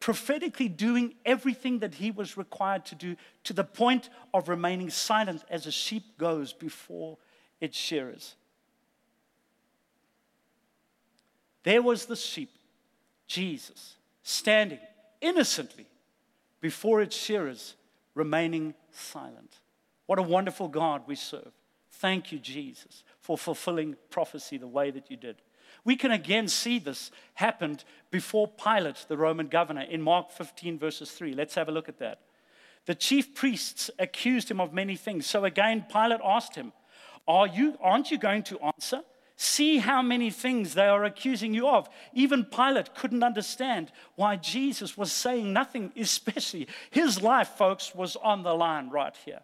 prophetically 0.00 0.68
doing 0.68 1.14
everything 1.24 1.78
that 1.78 1.94
he 1.94 2.10
was 2.10 2.36
required 2.36 2.84
to 2.86 2.94
do 2.94 3.16
to 3.44 3.52
the 3.52 3.64
point 3.64 4.10
of 4.34 4.48
remaining 4.48 4.90
silent 4.90 5.42
as 5.48 5.66
a 5.66 5.72
sheep 5.72 6.18
goes 6.18 6.52
before 6.52 7.16
its 7.60 7.78
shearers. 7.78 8.34
There 11.62 11.80
was 11.80 12.04
the 12.04 12.16
sheep, 12.16 12.50
Jesus, 13.26 13.96
standing 14.22 14.80
innocently 15.22 15.86
before 16.60 17.00
its 17.00 17.16
shearers, 17.16 17.74
remaining 18.14 18.74
silent. 18.90 19.60
What 20.06 20.18
a 20.18 20.22
wonderful 20.22 20.68
God 20.68 21.02
we 21.06 21.14
serve. 21.14 21.52
Thank 21.92 22.30
you, 22.32 22.38
Jesus, 22.38 23.04
for 23.20 23.38
fulfilling 23.38 23.96
prophecy 24.10 24.58
the 24.58 24.66
way 24.66 24.90
that 24.90 25.10
you 25.10 25.16
did. 25.16 25.36
We 25.84 25.96
can 25.96 26.10
again 26.10 26.48
see 26.48 26.78
this 26.78 27.10
happened 27.34 27.84
before 28.10 28.48
Pilate, 28.48 29.04
the 29.08 29.16
Roman 29.16 29.48
governor, 29.48 29.82
in 29.82 30.00
Mark 30.00 30.30
15, 30.30 30.78
verses 30.78 31.10
3. 31.10 31.34
Let's 31.34 31.54
have 31.54 31.68
a 31.68 31.72
look 31.72 31.88
at 31.88 31.98
that. 31.98 32.20
The 32.86 32.94
chief 32.94 33.34
priests 33.34 33.90
accused 33.98 34.50
him 34.50 34.60
of 34.60 34.72
many 34.72 34.96
things. 34.96 35.26
So 35.26 35.44
again, 35.44 35.84
Pilate 35.90 36.20
asked 36.24 36.54
him, 36.54 36.72
Are 37.26 37.46
you, 37.46 37.76
Aren't 37.80 38.10
you 38.10 38.18
going 38.18 38.42
to 38.44 38.60
answer? 38.60 39.02
See 39.36 39.78
how 39.78 40.00
many 40.00 40.30
things 40.30 40.74
they 40.74 40.86
are 40.86 41.04
accusing 41.04 41.54
you 41.54 41.66
of. 41.66 41.88
Even 42.12 42.44
Pilate 42.44 42.94
couldn't 42.94 43.24
understand 43.24 43.90
why 44.14 44.36
Jesus 44.36 44.96
was 44.96 45.10
saying 45.10 45.52
nothing, 45.52 45.92
especially 45.96 46.68
his 46.90 47.20
life, 47.20 47.48
folks, 47.48 47.94
was 47.94 48.16
on 48.16 48.42
the 48.42 48.54
line 48.54 48.90
right 48.90 49.16
here. 49.24 49.40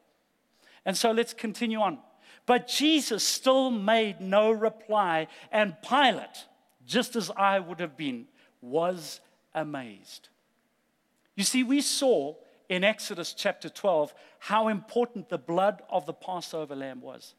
And 0.86 0.96
so 0.96 1.10
let's 1.10 1.34
continue 1.34 1.80
on. 1.80 1.98
But 2.46 2.68
Jesus 2.68 3.22
still 3.22 3.70
made 3.70 4.20
no 4.20 4.50
reply, 4.50 5.28
and 5.52 5.76
Pilate, 5.82 6.46
just 6.86 7.16
as 7.16 7.30
I 7.36 7.60
would 7.60 7.80
have 7.80 7.96
been, 7.96 8.26
was 8.60 9.20
amazed. 9.54 10.28
You 11.36 11.44
see, 11.44 11.62
we 11.62 11.80
saw 11.80 12.34
in 12.68 12.84
Exodus 12.84 13.32
chapter 13.32 13.68
12 13.68 14.14
how 14.38 14.68
important 14.68 15.28
the 15.28 15.38
blood 15.38 15.82
of 15.90 16.06
the 16.06 16.12
Passover 16.12 16.74
lamb 16.74 17.00
was. 17.00 17.34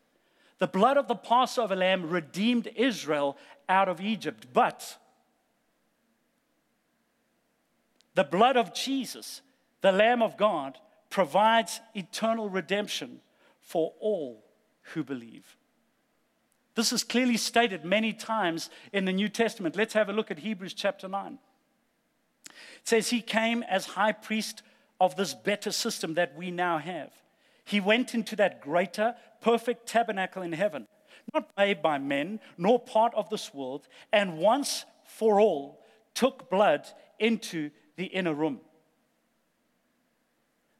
The 0.60 0.67
blood 0.67 0.98
of 0.98 1.08
the 1.08 1.15
Passover 1.15 1.75
lamb 1.75 2.10
redeemed 2.10 2.67
Israel 2.75 3.38
out 3.67 3.89
of 3.89 4.00
Egypt, 4.00 4.48
but 4.53 4.98
the 8.13 8.24
blood 8.24 8.58
of 8.58 8.74
Jesus, 8.74 9.41
the 9.81 9.91
Lamb 9.91 10.22
of 10.22 10.38
God, 10.38 10.77
provides 11.10 11.79
eternal 11.96 12.50
redemption 12.50 13.22
for 13.62 13.93
all 14.00 14.43
who 14.94 15.04
believe. 15.04 15.58
This 16.76 16.94
is 16.94 17.04
clearly 17.04 17.38
stated 17.38 17.84
many 17.84 18.14
times 18.14 18.70
in 18.94 19.06
the 19.06 19.12
New 19.12 19.30
Testament. 19.30 19.76
Let's 19.76 19.94
have 19.94 20.10
a 20.10 20.14
look 20.14 20.32
at 20.32 20.40
Hebrews 20.40 20.74
chapter 20.74 21.08
9. 21.08 21.38
It 22.48 22.54
says, 22.84 23.10
He 23.10 23.22
came 23.22 23.64
as 23.64 23.86
high 23.86 24.14
priest 24.14 24.64
of 25.00 25.16
this 25.16 25.34
better 25.34 25.72
system 25.72 26.14
that 26.14 26.36
we 26.36 26.52
now 26.52 26.78
have. 26.78 27.12
He 27.66 27.80
went 27.80 28.14
into 28.14 28.36
that 28.38 28.62
greater, 28.62 29.16
perfect 29.42 29.88
tabernacle 29.88 30.44
in 30.44 30.54
heaven, 30.54 30.88
not 31.34 31.50
made 31.58 31.82
by 31.82 31.98
men, 31.98 32.40
nor 32.58 32.80
part 32.80 33.14
of 33.16 33.30
this 33.30 33.54
world, 33.54 33.88
and 34.12 34.38
once 34.38 34.86
for 35.06 35.40
all 35.40 35.84
took 36.14 36.50
blood 36.50 36.88
into 37.20 37.70
the 37.96 38.06
inner 38.06 38.34
room, 38.34 38.60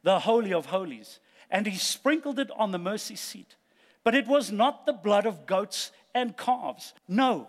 the 0.04 0.20
Holy 0.20 0.54
of 0.54 0.68
Holies, 0.68 1.20
and 1.50 1.68
he 1.68 1.78
sprinkled 1.78 2.40
it 2.40 2.50
on 2.56 2.72
the 2.72 2.80
mercy 2.80 3.16
seat. 3.16 3.56
But 4.04 4.16
it 4.16 4.28
was 4.28 4.52
not 4.52 4.86
the 4.86 4.94
blood 4.94 5.26
of 5.26 5.46
goats 5.46 5.92
and 6.14 6.36
calves. 6.36 6.94
No, 7.08 7.48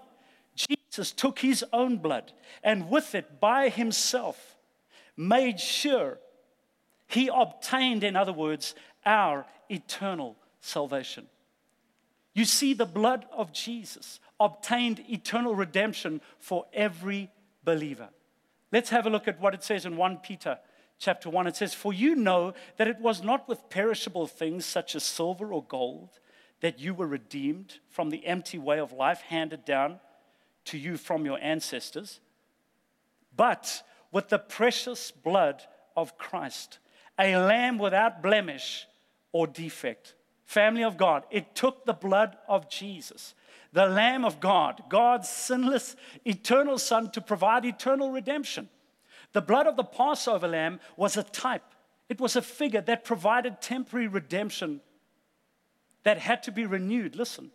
Jesus 0.55 1.13
took 1.13 1.39
his 1.39 1.65
own 1.73 1.99
blood 1.99 2.33
and 2.63 2.91
with 2.91 3.15
it 3.15 3.41
by 3.41 3.69
himself 3.69 4.57
made 5.17 5.61
sure 5.61 6.19
he 7.07 7.31
obtained, 7.33 8.05
in 8.05 8.17
other 8.17 8.33
words, 8.33 8.75
our 9.05 9.47
eternal 9.69 10.37
salvation. 10.61 11.27
You 12.35 12.45
see, 12.47 12.73
the 12.73 12.87
blood 12.87 13.27
of 13.31 13.53
Jesus 13.53 14.21
obtained 14.41 15.05
eternal 15.09 15.55
redemption 15.55 16.21
for 16.39 16.65
every 16.73 17.31
believer. 17.65 18.09
Let's 18.73 18.91
have 18.91 19.07
a 19.07 19.11
look 19.11 19.29
at 19.29 19.41
what 19.41 19.53
it 19.53 19.63
says 19.63 19.85
in 19.85 19.97
1 19.97 20.19
Peter 20.19 20.59
chapter 20.99 21.29
1. 21.29 21.47
It 21.47 21.57
says, 21.57 21.75
For 21.75 21.93
you 21.93 22.17
know 22.17 22.55
that 22.79 22.89
it 22.89 23.01
was 23.01 23.23
not 23.23 23.47
with 23.47 23.69
perishable 23.69 24.27
things 24.27 24.65
such 24.65 24.97
as 24.97 25.03
silver 25.03 25.53
or 25.53 25.63
gold 25.63 26.19
that 26.63 26.79
you 26.79 26.95
were 26.95 27.07
redeemed 27.07 27.79
from 27.89 28.09
the 28.09 28.25
empty 28.25 28.57
way 28.57 28.79
of 28.79 28.93
life 28.93 29.21
handed 29.23 29.65
down 29.65 29.99
to 30.65 30.79
you 30.79 30.97
from 30.97 31.27
your 31.27 31.39
ancestors, 31.43 32.21
but 33.37 33.83
with 34.13 34.29
the 34.29 34.39
precious 34.39 35.11
blood 35.11 35.63
of 35.97 36.17
Christ, 36.17 36.79
a 37.19 37.37
lamb 37.37 37.79
without 37.79 38.23
blemish 38.23 38.87
or 39.33 39.47
defect. 39.47 40.15
Family 40.45 40.85
of 40.85 40.97
God, 40.97 41.25
it 41.31 41.55
took 41.55 41.85
the 41.85 41.93
blood 41.93 42.37
of 42.49 42.71
Jesus, 42.71 43.35
the 43.73 43.87
Lamb 43.87 44.25
of 44.25 44.39
God, 44.39 44.83
God's 44.89 45.29
sinless, 45.29 45.97
eternal 46.25 46.79
Son, 46.79 47.11
to 47.13 47.21
provide 47.21 47.65
eternal 47.65 48.11
redemption. 48.11 48.69
The 49.33 49.41
blood 49.41 49.67
of 49.67 49.77
the 49.77 49.85
Passover 49.85 50.47
lamb 50.47 50.79
was 50.97 51.17
a 51.17 51.23
type, 51.23 51.75
it 52.09 52.21
was 52.21 52.37
a 52.37 52.43
figure 52.43 52.83
that 52.83 53.05
provided 53.05 53.61
temporary 53.61 54.07
redemption 54.07 54.81
that 56.05 56.19
had 56.19 56.43
to 56.45 56.53
be 56.53 56.67
renewed. 56.67 57.17
Listen, 57.17 57.51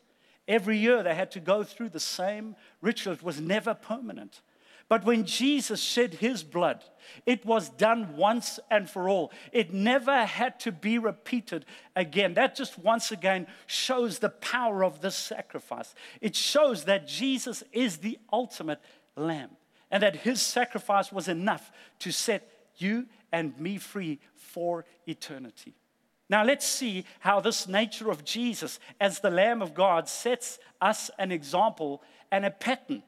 every 0.48 0.77
year 0.77 1.04
they 1.04 1.16
had 1.16 1.32
to 1.32 1.39
go 1.39 1.63
through 1.63 1.89
the 1.89 2.00
same 2.00 2.56
ritual, 2.82 3.13
it 3.13 3.24
was 3.24 3.39
never 3.39 3.74
permanent. 3.74 4.42
But 4.89 5.04
when 5.04 5.25
Jesus 5.25 5.82
shed 5.82 6.16
his 6.16 6.44
blood, 6.44 6.84
it 7.25 7.46
was 7.46 7.68
done 7.68 8.16
once 8.16 8.58
and 8.72 8.89
for 8.89 9.10
all. 9.10 9.34
It 9.51 9.74
never 9.74 10.24
had 10.25 10.62
to 10.62 10.72
be 10.72 10.98
repeated 10.98 11.66
again. 11.94 12.36
That 12.36 12.56
just 12.56 12.80
once 12.80 13.12
again 13.12 13.48
shows 13.66 14.20
the 14.20 14.30
power 14.30 14.86
of 14.86 15.01
this 15.01 15.16
sacrifice. 15.16 15.94
It 16.22 16.38
shows 16.38 16.86
that 16.86 17.06
Jesus 17.06 17.63
is 17.74 17.98
the 17.98 18.18
ultimate 18.32 18.80
lamb 19.18 19.50
and 19.92 20.04
that 20.04 20.18
his 20.18 20.42
sacrifice 20.42 21.12
was 21.12 21.27
enough 21.27 21.70
to 22.00 22.12
set 22.12 22.50
you 22.77 23.08
and 23.32 23.60
me 23.60 23.77
free 23.77 24.20
for 24.36 24.86
eternity. 25.06 25.75
Now, 26.29 26.43
let's 26.43 26.67
see 26.67 27.05
how 27.19 27.39
this 27.39 27.67
nature 27.67 28.12
of 28.12 28.25
Jesus 28.25 28.79
as 29.00 29.19
the 29.19 29.29
Lamb 29.29 29.62
of 29.62 29.74
God 29.74 30.10
sets 30.10 30.60
us 30.81 31.10
an 31.17 31.31
example 31.31 32.03
and 32.31 32.46
a 32.46 32.51
pattern 32.51 33.03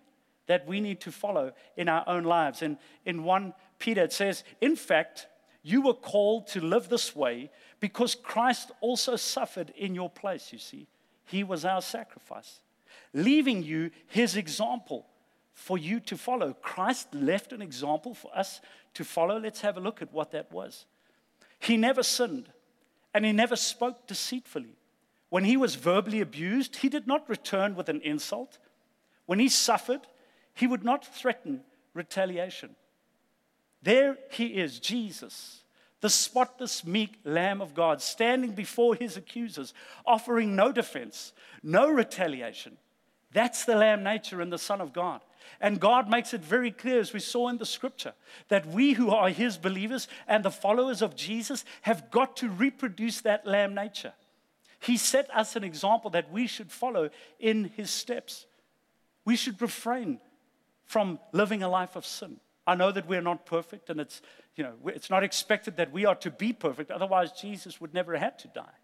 that 0.47 0.65
we 0.65 0.79
need 0.79 1.01
to 1.01 1.11
follow 1.11 1.51
in 1.75 1.89
our 1.89 2.03
own 2.07 2.23
lives. 2.23 2.61
And 2.61 2.77
in 3.05 3.23
1 3.23 3.53
Peter, 3.77 4.03
it 4.03 4.13
says, 4.13 4.43
In 4.61 4.75
fact, 4.75 5.27
you 5.61 5.81
were 5.81 5.93
called 5.93 6.47
to 6.47 6.61
live 6.61 6.87
this 6.89 7.15
way 7.15 7.51
because 7.79 8.15
Christ 8.15 8.71
also 8.81 9.15
suffered 9.15 9.71
in 9.77 9.93
your 9.93 10.09
place, 10.09 10.53
you 10.53 10.59
see. 10.59 10.87
He 11.25 11.43
was 11.43 11.65
our 11.65 11.81
sacrifice, 11.81 12.61
leaving 13.13 13.61
you 13.61 13.91
his 14.07 14.35
example 14.35 15.05
for 15.53 15.77
you 15.77 15.99
to 15.99 16.17
follow. 16.17 16.53
Christ 16.53 17.13
left 17.13 17.51
an 17.51 17.61
example 17.61 18.13
for 18.13 18.35
us 18.35 18.61
to 18.93 19.03
follow. 19.03 19.37
Let's 19.37 19.61
have 19.61 19.77
a 19.77 19.81
look 19.81 20.01
at 20.01 20.13
what 20.13 20.31
that 20.31 20.51
was. 20.51 20.85
He 21.59 21.75
never 21.75 22.01
sinned 22.01 22.49
and 23.13 23.25
he 23.25 23.31
never 23.31 23.55
spoke 23.55 24.07
deceitfully. 24.07 24.75
When 25.29 25.43
he 25.43 25.57
was 25.57 25.75
verbally 25.75 26.21
abused, 26.21 26.77
he 26.77 26.89
did 26.89 27.07
not 27.07 27.29
return 27.29 27.75
with 27.75 27.89
an 27.89 28.01
insult. 28.01 28.57
When 29.25 29.39
he 29.39 29.49
suffered, 29.49 30.01
he 30.53 30.67
would 30.67 30.83
not 30.83 31.05
threaten 31.05 31.61
retaliation. 31.93 32.75
There 33.81 34.17
he 34.31 34.47
is, 34.47 34.79
Jesus, 34.79 35.63
the 36.01 36.09
spotless, 36.09 36.85
meek 36.85 37.19
Lamb 37.23 37.61
of 37.61 37.73
God, 37.73 38.01
standing 38.01 38.51
before 38.51 38.95
his 38.95 39.17
accusers, 39.17 39.73
offering 40.05 40.55
no 40.55 40.71
defense, 40.71 41.33
no 41.61 41.89
retaliation. 41.89 42.77
That's 43.31 43.65
the 43.65 43.75
Lamb 43.75 44.03
nature 44.03 44.41
in 44.41 44.49
the 44.49 44.57
Son 44.57 44.81
of 44.81 44.93
God. 44.93 45.21
And 45.61 45.79
God 45.79 46.09
makes 46.09 46.33
it 46.33 46.41
very 46.41 46.71
clear, 46.71 46.99
as 46.99 47.13
we 47.13 47.19
saw 47.19 47.49
in 47.49 47.57
the 47.57 47.65
scripture, 47.65 48.13
that 48.47 48.65
we 48.67 48.93
who 48.93 49.11
are 49.11 49.29
His 49.29 49.57
believers 49.57 50.07
and 50.27 50.43
the 50.43 50.51
followers 50.51 51.01
of 51.01 51.15
Jesus 51.15 51.65
have 51.81 52.11
got 52.11 52.37
to 52.37 52.49
reproduce 52.49 53.21
that 53.21 53.45
lamb 53.45 53.73
nature. 53.73 54.13
He 54.79 54.97
set 54.97 55.29
us 55.35 55.55
an 55.55 55.63
example 55.63 56.09
that 56.11 56.31
we 56.31 56.47
should 56.47 56.71
follow 56.71 57.09
in 57.39 57.71
His 57.75 57.89
steps. 57.89 58.45
We 59.25 59.35
should 59.35 59.61
refrain 59.61 60.19
from 60.85 61.19
living 61.33 61.61
a 61.61 61.69
life 61.69 61.95
of 61.95 62.05
sin. 62.05 62.39
I 62.65 62.75
know 62.75 62.91
that 62.91 63.07
we're 63.07 63.21
not 63.21 63.45
perfect, 63.45 63.89
and 63.89 63.99
it's, 63.99 64.21
you 64.55 64.63
know, 64.63 64.73
it's 64.85 65.09
not 65.09 65.23
expected 65.23 65.77
that 65.77 65.91
we 65.91 66.05
are 66.05 66.15
to 66.15 66.31
be 66.31 66.53
perfect, 66.53 66.91
otherwise, 66.91 67.31
Jesus 67.31 67.81
would 67.81 67.93
never 67.93 68.13
have 68.13 68.21
had 68.21 68.39
to 68.39 68.47
die. 68.49 68.75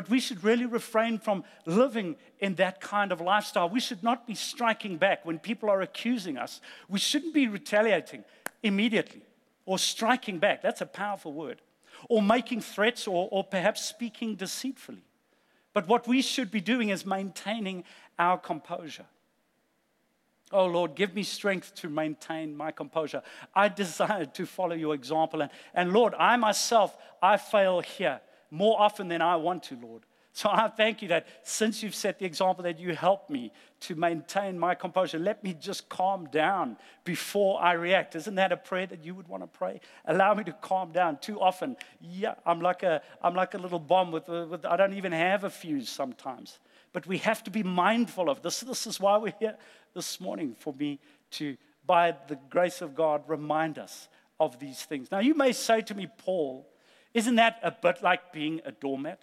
But 0.00 0.08
we 0.08 0.18
should 0.18 0.42
really 0.42 0.64
refrain 0.64 1.18
from 1.18 1.44
living 1.66 2.16
in 2.38 2.54
that 2.54 2.80
kind 2.80 3.12
of 3.12 3.20
lifestyle. 3.20 3.68
We 3.68 3.80
should 3.80 4.02
not 4.02 4.26
be 4.26 4.34
striking 4.34 4.96
back 4.96 5.26
when 5.26 5.38
people 5.38 5.68
are 5.68 5.82
accusing 5.82 6.38
us. 6.38 6.62
We 6.88 6.98
shouldn't 6.98 7.34
be 7.34 7.48
retaliating 7.48 8.24
immediately 8.62 9.20
or 9.66 9.78
striking 9.78 10.38
back. 10.38 10.62
That's 10.62 10.80
a 10.80 10.86
powerful 10.86 11.34
word. 11.34 11.60
Or 12.08 12.22
making 12.22 12.62
threats 12.62 13.06
or, 13.06 13.28
or 13.30 13.44
perhaps 13.44 13.84
speaking 13.84 14.36
deceitfully. 14.36 15.04
But 15.74 15.86
what 15.86 16.08
we 16.08 16.22
should 16.22 16.50
be 16.50 16.62
doing 16.62 16.88
is 16.88 17.04
maintaining 17.04 17.84
our 18.18 18.38
composure. 18.38 19.04
Oh 20.50 20.64
Lord, 20.64 20.94
give 20.94 21.14
me 21.14 21.24
strength 21.24 21.74
to 21.74 21.90
maintain 21.90 22.56
my 22.56 22.70
composure. 22.70 23.20
I 23.54 23.68
desire 23.68 24.24
to 24.24 24.46
follow 24.46 24.74
your 24.74 24.94
example. 24.94 25.42
And, 25.42 25.50
and 25.74 25.92
Lord, 25.92 26.14
I 26.18 26.38
myself, 26.38 26.96
I 27.20 27.36
fail 27.36 27.80
here 27.80 28.22
more 28.50 28.80
often 28.80 29.08
than 29.08 29.22
I 29.22 29.36
want 29.36 29.62
to, 29.64 29.76
Lord. 29.76 30.04
So 30.32 30.48
I 30.48 30.68
thank 30.68 31.02
you 31.02 31.08
that 31.08 31.26
since 31.42 31.82
you've 31.82 31.94
set 31.94 32.20
the 32.20 32.24
example, 32.24 32.62
that 32.62 32.78
you 32.78 32.94
help 32.94 33.28
me 33.28 33.52
to 33.80 33.96
maintain 33.96 34.58
my 34.58 34.76
composure. 34.76 35.18
Let 35.18 35.42
me 35.42 35.54
just 35.54 35.88
calm 35.88 36.26
down 36.26 36.76
before 37.04 37.60
I 37.60 37.72
react. 37.72 38.14
Isn't 38.14 38.36
that 38.36 38.52
a 38.52 38.56
prayer 38.56 38.86
that 38.86 39.04
you 39.04 39.14
would 39.16 39.26
want 39.26 39.42
to 39.42 39.48
pray? 39.48 39.80
Allow 40.04 40.34
me 40.34 40.44
to 40.44 40.52
calm 40.52 40.92
down. 40.92 41.18
Too 41.18 41.40
often, 41.40 41.76
yeah, 42.00 42.34
I'm 42.46 42.60
like 42.60 42.84
a, 42.84 43.02
I'm 43.20 43.34
like 43.34 43.54
a 43.54 43.58
little 43.58 43.80
bomb 43.80 44.12
with, 44.12 44.28
uh, 44.28 44.46
with 44.48 44.64
I 44.64 44.76
don't 44.76 44.94
even 44.94 45.12
have 45.12 45.42
a 45.42 45.50
fuse 45.50 45.88
sometimes. 45.88 46.60
But 46.92 47.06
we 47.06 47.18
have 47.18 47.42
to 47.44 47.50
be 47.50 47.64
mindful 47.64 48.30
of 48.30 48.40
this. 48.40 48.60
This 48.60 48.86
is 48.86 49.00
why 49.00 49.16
we're 49.16 49.34
here 49.40 49.56
this 49.94 50.20
morning 50.20 50.54
for 50.58 50.72
me 50.74 51.00
to, 51.32 51.56
by 51.86 52.14
the 52.28 52.38
grace 52.50 52.82
of 52.82 52.94
God, 52.94 53.22
remind 53.26 53.78
us 53.78 54.08
of 54.38 54.60
these 54.60 54.84
things. 54.84 55.10
Now, 55.10 55.18
you 55.18 55.34
may 55.34 55.52
say 55.52 55.80
to 55.82 55.94
me, 55.94 56.08
Paul, 56.18 56.66
isn't 57.14 57.36
that 57.36 57.58
a 57.62 57.70
bit 57.70 58.02
like 58.02 58.32
being 58.32 58.60
a 58.64 58.72
doormat? 58.72 59.22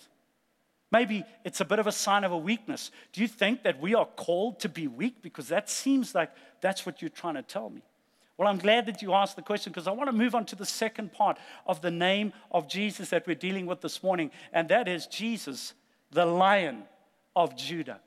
Maybe 0.92 1.26
it's 1.44 1.60
a 1.60 1.66
bit 1.66 1.80
of 1.80 1.88
a 1.88 1.92
sign 1.92 2.24
of 2.24 2.32
a 2.32 2.38
weakness. 2.38 2.92
Do 3.12 3.22
you 3.22 3.28
think 3.28 3.64
that 3.64 3.82
we 3.82 3.94
are 3.94 4.06
called 4.06 4.60
to 4.62 4.70
be 4.70 4.88
weak? 4.88 5.22
Because 5.22 5.50
that 5.50 5.70
seems 5.70 6.16
like 6.16 6.32
that's 6.62 6.86
what 6.86 7.02
you're 7.02 7.10
trying 7.10 7.36
to 7.36 7.42
tell 7.42 7.70
me. 7.70 7.84
Well, 8.38 8.48
I'm 8.48 8.60
glad 8.60 8.86
that 8.86 9.02
you 9.02 9.14
asked 9.14 9.36
the 9.36 9.42
question 9.42 9.72
because 9.72 9.88
I 9.88 9.92
want 9.92 10.10
to 10.10 10.16
move 10.16 10.36
on 10.36 10.46
to 10.46 10.56
the 10.56 10.66
second 10.66 11.12
part 11.12 11.38
of 11.66 11.82
the 11.82 11.92
name 11.92 12.34
of 12.52 12.70
Jesus 12.70 13.10
that 13.10 13.26
we're 13.26 13.36
dealing 13.36 13.66
with 13.66 13.82
this 13.82 14.04
morning, 14.04 14.32
and 14.54 14.70
that 14.70 14.88
is 14.88 15.08
Jesus, 15.08 15.74
the 16.12 16.26
Lion 16.26 16.84
of 17.36 17.58
Judah. 17.58 18.00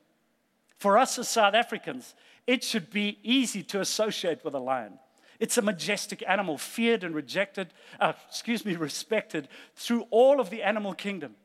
For 0.77 0.97
us 0.97 1.19
as 1.19 1.27
South 1.27 1.53
Africans, 1.53 2.15
it 2.47 2.63
should 2.63 2.89
be 2.89 3.19
easy 3.23 3.61
to 3.63 3.81
associate 3.81 4.43
with 4.43 4.55
a 4.55 4.59
lion. 4.59 4.97
It's 5.41 5.57
a 5.57 5.61
majestic 5.63 6.23
animal, 6.27 6.59
feared 6.59 7.03
and 7.03 7.15
rejected, 7.15 7.73
uh, 7.99 8.13
excuse 8.29 8.63
me, 8.63 8.75
respected 8.77 9.49
through 9.75 10.05
all 10.11 10.39
of 10.39 10.51
the 10.51 10.61
animal 10.61 10.93
kingdom. 10.93 11.35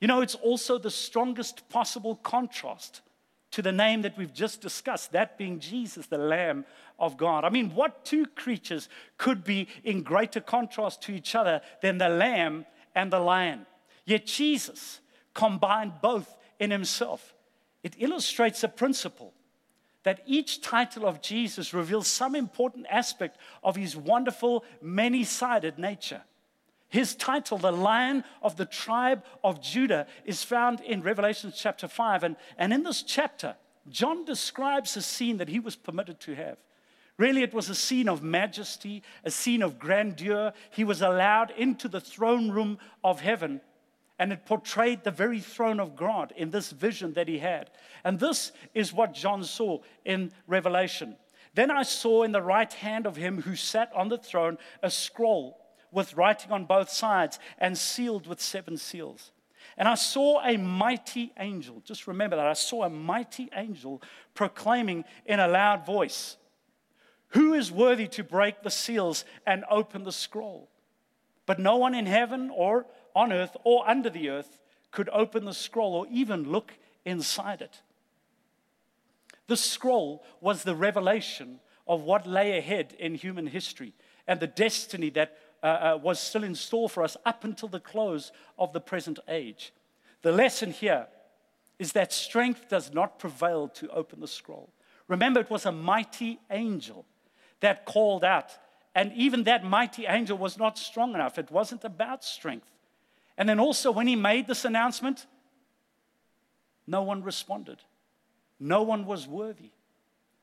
You 0.00 0.08
know, 0.08 0.20
it's 0.20 0.34
also 0.34 0.78
the 0.78 0.90
strongest 0.90 1.68
possible 1.68 2.16
contrast 2.16 3.02
to 3.52 3.62
the 3.62 3.70
name 3.70 4.02
that 4.02 4.18
we've 4.18 4.34
just 4.34 4.60
discussed, 4.60 5.12
that 5.12 5.38
being 5.38 5.60
Jesus, 5.60 6.06
the 6.06 6.18
Lamb 6.18 6.64
of 6.98 7.16
God. 7.16 7.44
I 7.44 7.50
mean, 7.50 7.70
what 7.70 8.04
two 8.04 8.26
creatures 8.26 8.88
could 9.16 9.44
be 9.44 9.68
in 9.84 10.02
greater 10.02 10.40
contrast 10.40 11.02
to 11.02 11.12
each 11.12 11.36
other 11.36 11.60
than 11.82 11.98
the 11.98 12.08
lamb 12.08 12.66
and 12.96 13.12
the 13.12 13.20
lion? 13.20 13.64
Yet 14.04 14.26
Jesus 14.26 15.00
combined 15.34 15.94
both 16.02 16.36
in 16.58 16.72
himself. 16.72 17.32
It 17.84 17.94
illustrates 17.98 18.64
a 18.64 18.68
principle 18.68 19.34
that 20.02 20.22
each 20.26 20.62
title 20.62 21.06
of 21.06 21.20
Jesus 21.20 21.74
reveals 21.74 22.08
some 22.08 22.34
important 22.34 22.86
aspect 22.90 23.38
of 23.62 23.76
his 23.76 23.96
wonderful, 23.96 24.64
many 24.80 25.24
sided 25.24 25.78
nature. 25.78 26.22
His 26.88 27.14
title, 27.14 27.58
the 27.58 27.70
Lion 27.70 28.24
of 28.42 28.56
the 28.56 28.66
tribe 28.66 29.24
of 29.44 29.62
Judah, 29.62 30.06
is 30.24 30.42
found 30.42 30.80
in 30.80 31.02
Revelation 31.02 31.52
chapter 31.54 31.86
5. 31.86 32.24
And, 32.24 32.36
and 32.58 32.72
in 32.72 32.82
this 32.82 33.02
chapter, 33.02 33.54
John 33.88 34.24
describes 34.24 34.96
a 34.96 35.02
scene 35.02 35.36
that 35.36 35.48
he 35.48 35.60
was 35.60 35.76
permitted 35.76 36.18
to 36.20 36.34
have. 36.34 36.56
Really, 37.16 37.42
it 37.42 37.54
was 37.54 37.68
a 37.68 37.74
scene 37.74 38.08
of 38.08 38.22
majesty, 38.22 39.02
a 39.24 39.30
scene 39.30 39.62
of 39.62 39.78
grandeur. 39.78 40.52
He 40.70 40.84
was 40.84 41.02
allowed 41.02 41.50
into 41.52 41.86
the 41.86 42.00
throne 42.00 42.50
room 42.50 42.78
of 43.04 43.20
heaven, 43.20 43.60
and 44.20 44.34
it 44.34 44.44
portrayed 44.44 45.02
the 45.02 45.10
very 45.10 45.40
throne 45.40 45.80
of 45.80 45.96
God 45.96 46.34
in 46.36 46.50
this 46.50 46.70
vision 46.72 47.14
that 47.14 47.26
he 47.26 47.38
had. 47.38 47.70
And 48.04 48.20
this 48.20 48.52
is 48.74 48.92
what 48.92 49.14
John 49.14 49.42
saw 49.42 49.78
in 50.04 50.30
Revelation. 50.46 51.16
Then 51.54 51.70
I 51.70 51.84
saw 51.84 52.22
in 52.22 52.30
the 52.30 52.42
right 52.42 52.70
hand 52.70 53.06
of 53.06 53.16
him 53.16 53.40
who 53.40 53.56
sat 53.56 53.90
on 53.94 54.10
the 54.10 54.18
throne 54.18 54.58
a 54.82 54.90
scroll 54.90 55.58
with 55.90 56.18
writing 56.18 56.52
on 56.52 56.66
both 56.66 56.90
sides 56.90 57.38
and 57.56 57.76
sealed 57.78 58.26
with 58.26 58.42
seven 58.42 58.76
seals. 58.76 59.32
And 59.78 59.88
I 59.88 59.94
saw 59.94 60.44
a 60.44 60.58
mighty 60.58 61.32
angel. 61.38 61.80
Just 61.86 62.06
remember 62.06 62.36
that. 62.36 62.46
I 62.46 62.52
saw 62.52 62.84
a 62.84 62.90
mighty 62.90 63.48
angel 63.54 64.02
proclaiming 64.34 65.04
in 65.24 65.40
a 65.40 65.48
loud 65.48 65.86
voice, 65.86 66.36
Who 67.28 67.54
is 67.54 67.72
worthy 67.72 68.06
to 68.08 68.22
break 68.22 68.62
the 68.62 68.70
seals 68.70 69.24
and 69.46 69.64
open 69.70 70.04
the 70.04 70.12
scroll? 70.12 70.68
But 71.46 71.58
no 71.58 71.78
one 71.78 71.94
in 71.94 72.04
heaven 72.04 72.50
or 72.54 72.86
on 73.14 73.32
earth 73.32 73.56
or 73.64 73.88
under 73.88 74.10
the 74.10 74.30
earth 74.30 74.58
could 74.90 75.08
open 75.12 75.44
the 75.44 75.54
scroll 75.54 75.94
or 75.94 76.06
even 76.10 76.50
look 76.50 76.74
inside 77.04 77.62
it. 77.62 77.80
The 79.46 79.56
scroll 79.56 80.24
was 80.40 80.62
the 80.62 80.76
revelation 80.76 81.60
of 81.86 82.02
what 82.02 82.26
lay 82.26 82.56
ahead 82.56 82.94
in 82.98 83.14
human 83.14 83.46
history 83.46 83.94
and 84.26 84.38
the 84.38 84.46
destiny 84.46 85.10
that 85.10 85.36
uh, 85.62 85.66
uh, 85.66 85.98
was 86.00 86.20
still 86.20 86.44
in 86.44 86.54
store 86.54 86.88
for 86.88 87.02
us 87.02 87.16
up 87.26 87.44
until 87.44 87.68
the 87.68 87.80
close 87.80 88.32
of 88.58 88.72
the 88.72 88.80
present 88.80 89.18
age. 89.28 89.72
The 90.22 90.32
lesson 90.32 90.70
here 90.70 91.08
is 91.78 91.92
that 91.92 92.12
strength 92.12 92.68
does 92.68 92.92
not 92.92 93.18
prevail 93.18 93.68
to 93.68 93.88
open 93.88 94.20
the 94.20 94.28
scroll. 94.28 94.72
Remember, 95.08 95.40
it 95.40 95.50
was 95.50 95.66
a 95.66 95.72
mighty 95.72 96.38
angel 96.50 97.04
that 97.60 97.84
called 97.84 98.22
out, 98.22 98.52
and 98.94 99.12
even 99.14 99.44
that 99.44 99.64
mighty 99.64 100.06
angel 100.06 100.38
was 100.38 100.58
not 100.58 100.78
strong 100.78 101.14
enough. 101.14 101.38
It 101.38 101.50
wasn't 101.50 101.84
about 101.84 102.22
strength. 102.22 102.70
And 103.40 103.48
then 103.48 103.58
also, 103.58 103.90
when 103.90 104.06
he 104.06 104.16
made 104.16 104.46
this 104.46 104.66
announcement, 104.66 105.24
no 106.86 107.02
one 107.02 107.22
responded, 107.22 107.78
no 108.60 108.82
one 108.82 109.06
was 109.06 109.26
worthy. 109.26 109.70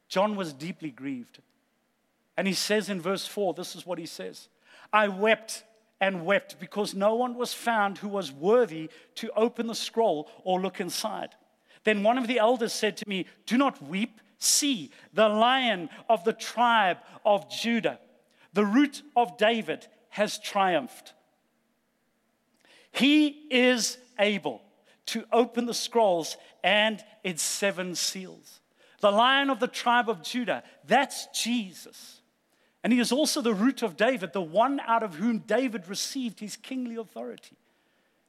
John 0.09 0.35
was 0.35 0.51
deeply 0.51 0.89
grieved. 0.89 1.39
And 2.35 2.47
he 2.47 2.55
says 2.55 2.89
in 2.89 2.99
verse 2.99 3.27
4, 3.27 3.53
this 3.53 3.75
is 3.75 3.85
what 3.85 3.99
he 3.99 4.07
says 4.07 4.49
I 4.91 5.09
wept 5.09 5.63
and 6.01 6.25
wept 6.25 6.59
because 6.59 6.95
no 6.95 7.13
one 7.13 7.35
was 7.35 7.53
found 7.53 7.99
who 7.99 8.07
was 8.07 8.31
worthy 8.31 8.89
to 9.15 9.31
open 9.33 9.67
the 9.67 9.75
scroll 9.75 10.27
or 10.43 10.59
look 10.59 10.81
inside. 10.81 11.35
Then 11.83 12.01
one 12.01 12.17
of 12.17 12.25
the 12.25 12.39
elders 12.39 12.73
said 12.73 12.97
to 12.97 13.07
me, 13.07 13.27
Do 13.45 13.59
not 13.59 13.79
weep. 13.87 14.21
See, 14.39 14.89
the 15.13 15.29
lion 15.29 15.89
of 16.09 16.23
the 16.23 16.33
tribe 16.33 16.97
of 17.23 17.47
Judah, 17.51 17.99
the 18.53 18.65
root 18.65 19.03
of 19.15 19.37
David, 19.37 19.85
has 20.09 20.39
triumphed. 20.39 21.13
He 22.97 23.27
is 23.51 23.97
able 24.17 24.61
to 25.07 25.23
open 25.31 25.67
the 25.67 25.73
scrolls 25.73 26.35
and 26.63 27.03
its 27.23 27.43
seven 27.43 27.93
seals. 27.93 28.59
The 29.01 29.11
lion 29.11 29.51
of 29.51 29.59
the 29.59 29.67
tribe 29.67 30.09
of 30.09 30.23
Judah, 30.23 30.63
that's 30.85 31.27
Jesus. 31.27 32.21
And 32.83 32.91
he 32.91 32.99
is 32.99 33.11
also 33.11 33.41
the 33.41 33.53
root 33.53 33.83
of 33.83 33.97
David, 33.97 34.33
the 34.33 34.41
one 34.41 34.79
out 34.79 35.03
of 35.03 35.15
whom 35.15 35.39
David 35.39 35.87
received 35.87 36.39
his 36.39 36.55
kingly 36.55 36.95
authority. 36.95 37.55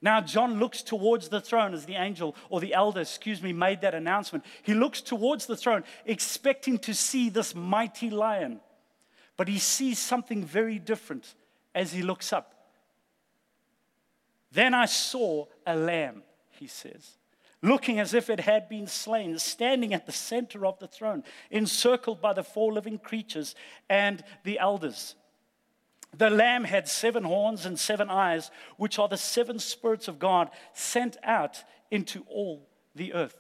Now, 0.03 0.21
John 0.21 0.59
looks 0.59 0.83
towards 0.83 1.29
the 1.29 1.41
throne 1.41 1.73
as 1.73 1.87
the 1.87 1.95
angel 1.95 2.37
or 2.51 2.61
the 2.61 2.75
elder, 2.75 3.01
excuse 3.01 3.43
me, 3.43 3.55
made 3.55 3.81
that 3.81 3.95
announcement. 3.95 4.45
He 4.63 4.75
looks 4.75 5.01
towards 5.01 5.47
the 5.47 5.57
throne, 5.57 5.83
expecting 6.05 6.79
to 6.81 6.93
see 6.93 7.31
this 7.31 7.55
mighty 7.55 8.11
lion. 8.11 8.61
But 9.39 9.49
he 9.49 9.59
sees 9.59 9.99
something 9.99 10.45
very 10.45 10.79
different 10.79 11.35
as 11.75 11.93
he 11.93 12.03
looks 12.03 12.33
up. 12.33 12.58
Then 14.51 14.75
I 14.75 14.87
saw 14.87 15.47
a 15.67 15.77
lamb, 15.77 16.23
he 16.51 16.67
says 16.67 17.19
looking 17.63 17.99
as 17.99 18.15
if 18.15 18.31
it 18.31 18.41
had 18.41 18.69
been 18.69 18.87
slain, 18.87 19.39
standing 19.39 19.93
at 19.93 20.07
the 20.07 20.13
center 20.13 20.65
of 20.65 20.79
the 20.79 20.87
throne, 20.87 21.25
encircled 21.51 22.21
by 22.21 22.33
the 22.33 22.45
four 22.45 22.73
living 22.73 22.99
creatures 22.99 23.55
and 23.89 24.23
the 24.45 24.59
elders. 24.59 25.15
The 26.17 26.31
Lamb 26.31 26.65
had 26.65 26.89
seven 26.89 27.25
horns 27.25 27.67
and 27.67 27.79
seven 27.79 28.09
eyes, 28.09 28.51
which 28.77 28.99
are 28.99 29.09
the 29.09 29.17
seven 29.17 29.59
spirits 29.59 30.09
of 30.09 30.19
God 30.19 30.51
sent 30.73 31.17
out 31.23 31.63
into 31.91 32.25
all 32.29 32.67
the 32.95 33.13
earth. 33.13 33.37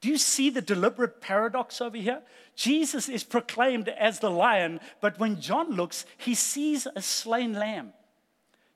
Do 0.00 0.08
you 0.08 0.16
see 0.16 0.48
the 0.48 0.62
deliberate 0.62 1.20
paradox 1.20 1.80
over 1.80 1.96
here? 1.96 2.22
Jesus 2.54 3.08
is 3.08 3.24
proclaimed 3.24 3.88
as 3.88 4.20
the 4.20 4.30
lion, 4.30 4.80
but 5.00 5.18
when 5.18 5.40
John 5.40 5.72
looks, 5.72 6.06
he 6.16 6.34
sees 6.34 6.86
a 6.94 7.02
slain 7.02 7.52
lamb. 7.52 7.92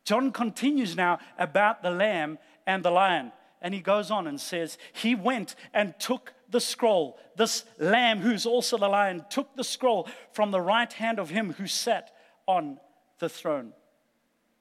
John 0.05 0.33
continues 0.33 0.97
now 0.97 1.19
about 1.39 1.83
the 1.83 1.91
lamb 1.91 2.39
and 2.67 2.85
the 2.85 2.91
lion. 2.91 3.33
And 3.61 3.73
he 3.73 3.81
goes 3.81 4.11
on 4.11 4.27
and 4.27 4.41
says, 4.41 4.77
He 4.93 5.15
went 5.15 5.55
and 5.73 5.95
took 5.99 6.33
the 6.51 6.61
scroll. 6.61 7.19
This 7.37 7.65
lamb, 7.79 8.21
who's 8.21 8.45
also 8.45 8.77
the 8.77 8.89
lion, 8.89 9.25
took 9.31 9.55
the 9.57 9.65
scroll 9.65 10.09
from 10.33 10.51
the 10.51 10.61
right 10.61 10.93
hand 10.93 11.19
of 11.19 11.31
him 11.31 11.53
who 11.53 11.67
sat 11.67 12.11
on 12.47 12.79
the 13.21 13.29
throne. 13.29 13.73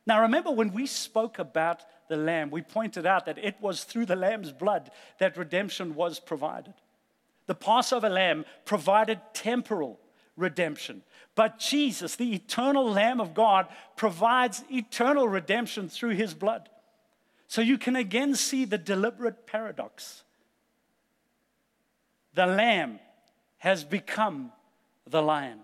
Now, 0.05 0.21
remember 0.21 0.51
when 0.51 0.73
we 0.73 0.85
spoke 0.87 1.39
about 1.39 1.83
the 2.09 2.17
lamb, 2.17 2.51
we 2.51 2.61
pointed 2.61 3.05
out 3.05 3.25
that 3.25 3.37
it 3.37 3.55
was 3.61 3.83
through 3.83 4.05
the 4.05 4.15
lamb's 4.15 4.51
blood 4.51 4.91
that 5.19 5.37
redemption 5.37 5.95
was 5.95 6.19
provided. 6.19 6.73
The 7.47 7.55
Passover 7.55 8.09
lamb 8.09 8.45
provided 8.65 9.19
temporal 9.33 9.99
redemption. 10.37 11.03
But 11.35 11.59
Jesus, 11.59 12.15
the 12.15 12.33
eternal 12.33 12.89
Lamb 12.89 13.21
of 13.21 13.33
God, 13.33 13.67
provides 13.95 14.63
eternal 14.71 15.27
redemption 15.27 15.89
through 15.89 16.15
his 16.15 16.33
blood. 16.33 16.69
So 17.47 17.61
you 17.61 17.77
can 17.77 17.95
again 17.95 18.35
see 18.35 18.65
the 18.65 18.77
deliberate 18.77 19.45
paradox. 19.45 20.23
The 22.33 22.45
lamb 22.45 22.99
has 23.57 23.83
become 23.83 24.51
the 25.05 25.21
lion. 25.21 25.59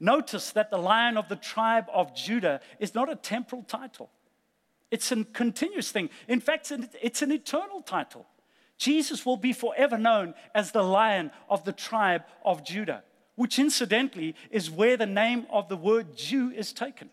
Notice 0.00 0.50
that 0.52 0.70
the 0.70 0.78
lion 0.78 1.16
of 1.16 1.28
the 1.28 1.36
tribe 1.36 1.86
of 1.92 2.16
Judah 2.16 2.60
is 2.80 2.94
not 2.94 3.12
a 3.12 3.14
temporal 3.14 3.62
title. 3.62 4.10
It's 4.90 5.12
a 5.12 5.24
continuous 5.24 5.92
thing. 5.92 6.10
In 6.28 6.40
fact, 6.40 6.72
it's 7.00 7.22
an 7.22 7.30
eternal 7.30 7.82
title. 7.82 8.26
Jesus 8.78 9.24
will 9.24 9.36
be 9.36 9.52
forever 9.52 9.96
known 9.96 10.34
as 10.54 10.72
the 10.72 10.82
lion 10.82 11.30
of 11.48 11.64
the 11.64 11.72
tribe 11.72 12.24
of 12.44 12.64
Judah, 12.64 13.04
which 13.34 13.58
incidentally 13.58 14.34
is 14.50 14.70
where 14.70 14.96
the 14.96 15.06
name 15.06 15.46
of 15.50 15.68
the 15.68 15.76
word 15.76 16.16
Jew 16.16 16.50
is 16.50 16.72
taken. 16.72 17.10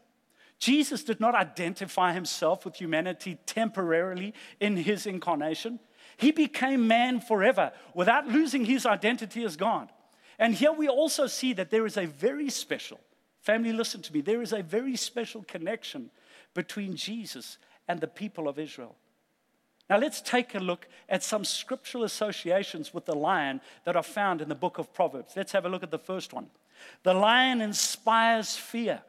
Jesus 0.60 1.04
did 1.04 1.20
not 1.22 1.36
identify 1.36 2.14
himself 2.14 2.66
with 2.66 2.76
humanity 2.76 3.38
temporarily 3.46 4.34
in 4.60 4.76
his 4.76 5.06
incarnation. 5.06 5.80
He 6.18 6.32
became 6.32 6.88
man 6.88 7.22
forever 7.22 7.72
without 7.94 8.28
losing 8.28 8.66
his 8.66 8.86
identity 8.86 9.44
as 9.46 9.56
God. 9.56 9.90
And 10.38 10.54
here 10.54 10.74
we 10.74 10.90
also 10.90 11.28
see 11.28 11.54
that 11.54 11.70
there 11.70 11.86
is 11.86 11.98
a 11.98 12.06
very 12.06 12.50
special, 12.50 13.00
family, 13.42 13.72
listen 13.72 14.02
to 14.02 14.14
me, 14.14 14.22
there 14.22 14.42
is 14.42 14.52
a 14.52 14.62
very 14.62 14.98
special 14.98 15.44
connection 15.44 16.12
between 16.54 16.96
Jesus 16.96 17.58
and 17.88 18.02
the 18.02 18.08
people 18.08 18.50
of 18.50 18.60
Israel. 18.60 18.96
Now, 19.90 19.98
let's 19.98 20.22
take 20.22 20.54
a 20.54 20.60
look 20.60 20.88
at 21.10 21.24
some 21.24 21.44
scriptural 21.44 22.04
associations 22.04 22.94
with 22.94 23.06
the 23.06 23.16
lion 23.16 23.60
that 23.86 23.96
are 23.96 24.04
found 24.04 24.40
in 24.40 24.48
the 24.48 24.56
book 24.56 24.78
of 24.78 24.94
Proverbs. 24.94 25.34
Let's 25.36 25.52
have 25.54 25.66
a 25.66 25.70
look 25.70 25.82
at 25.82 25.90
the 25.90 25.98
first 25.98 26.32
one. 26.32 26.48
The 27.04 27.14
lion 27.14 27.60
inspires 27.60 28.56
fear. 28.56 29.02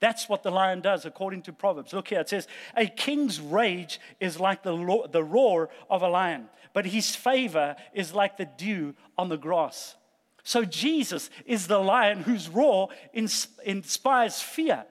That's 0.00 0.28
what 0.28 0.44
the 0.44 0.52
lion 0.52 0.80
does, 0.80 1.04
according 1.04 1.42
to 1.42 1.52
Proverbs. 1.52 1.92
Look 1.92 2.08
here, 2.08 2.20
it 2.20 2.28
says, 2.28 2.46
A 2.76 2.86
king's 2.86 3.40
rage 3.40 4.00
is 4.20 4.38
like 4.38 4.62
the, 4.62 5.08
the 5.10 5.24
roar 5.24 5.70
of 5.90 6.02
a 6.02 6.08
lion, 6.08 6.48
but 6.72 6.86
his 6.86 7.16
favor 7.16 7.74
is 7.92 8.14
like 8.14 8.36
the 8.36 8.48
dew 8.56 8.94
on 9.16 9.28
the 9.28 9.36
grass. 9.36 9.96
So 10.44 10.64
Jesus 10.64 11.28
is 11.44 11.66
the 11.66 11.80
lion 11.80 12.22
whose 12.22 12.48
roar 12.48 12.90
inspires 13.12 14.40
fear. 14.40 14.84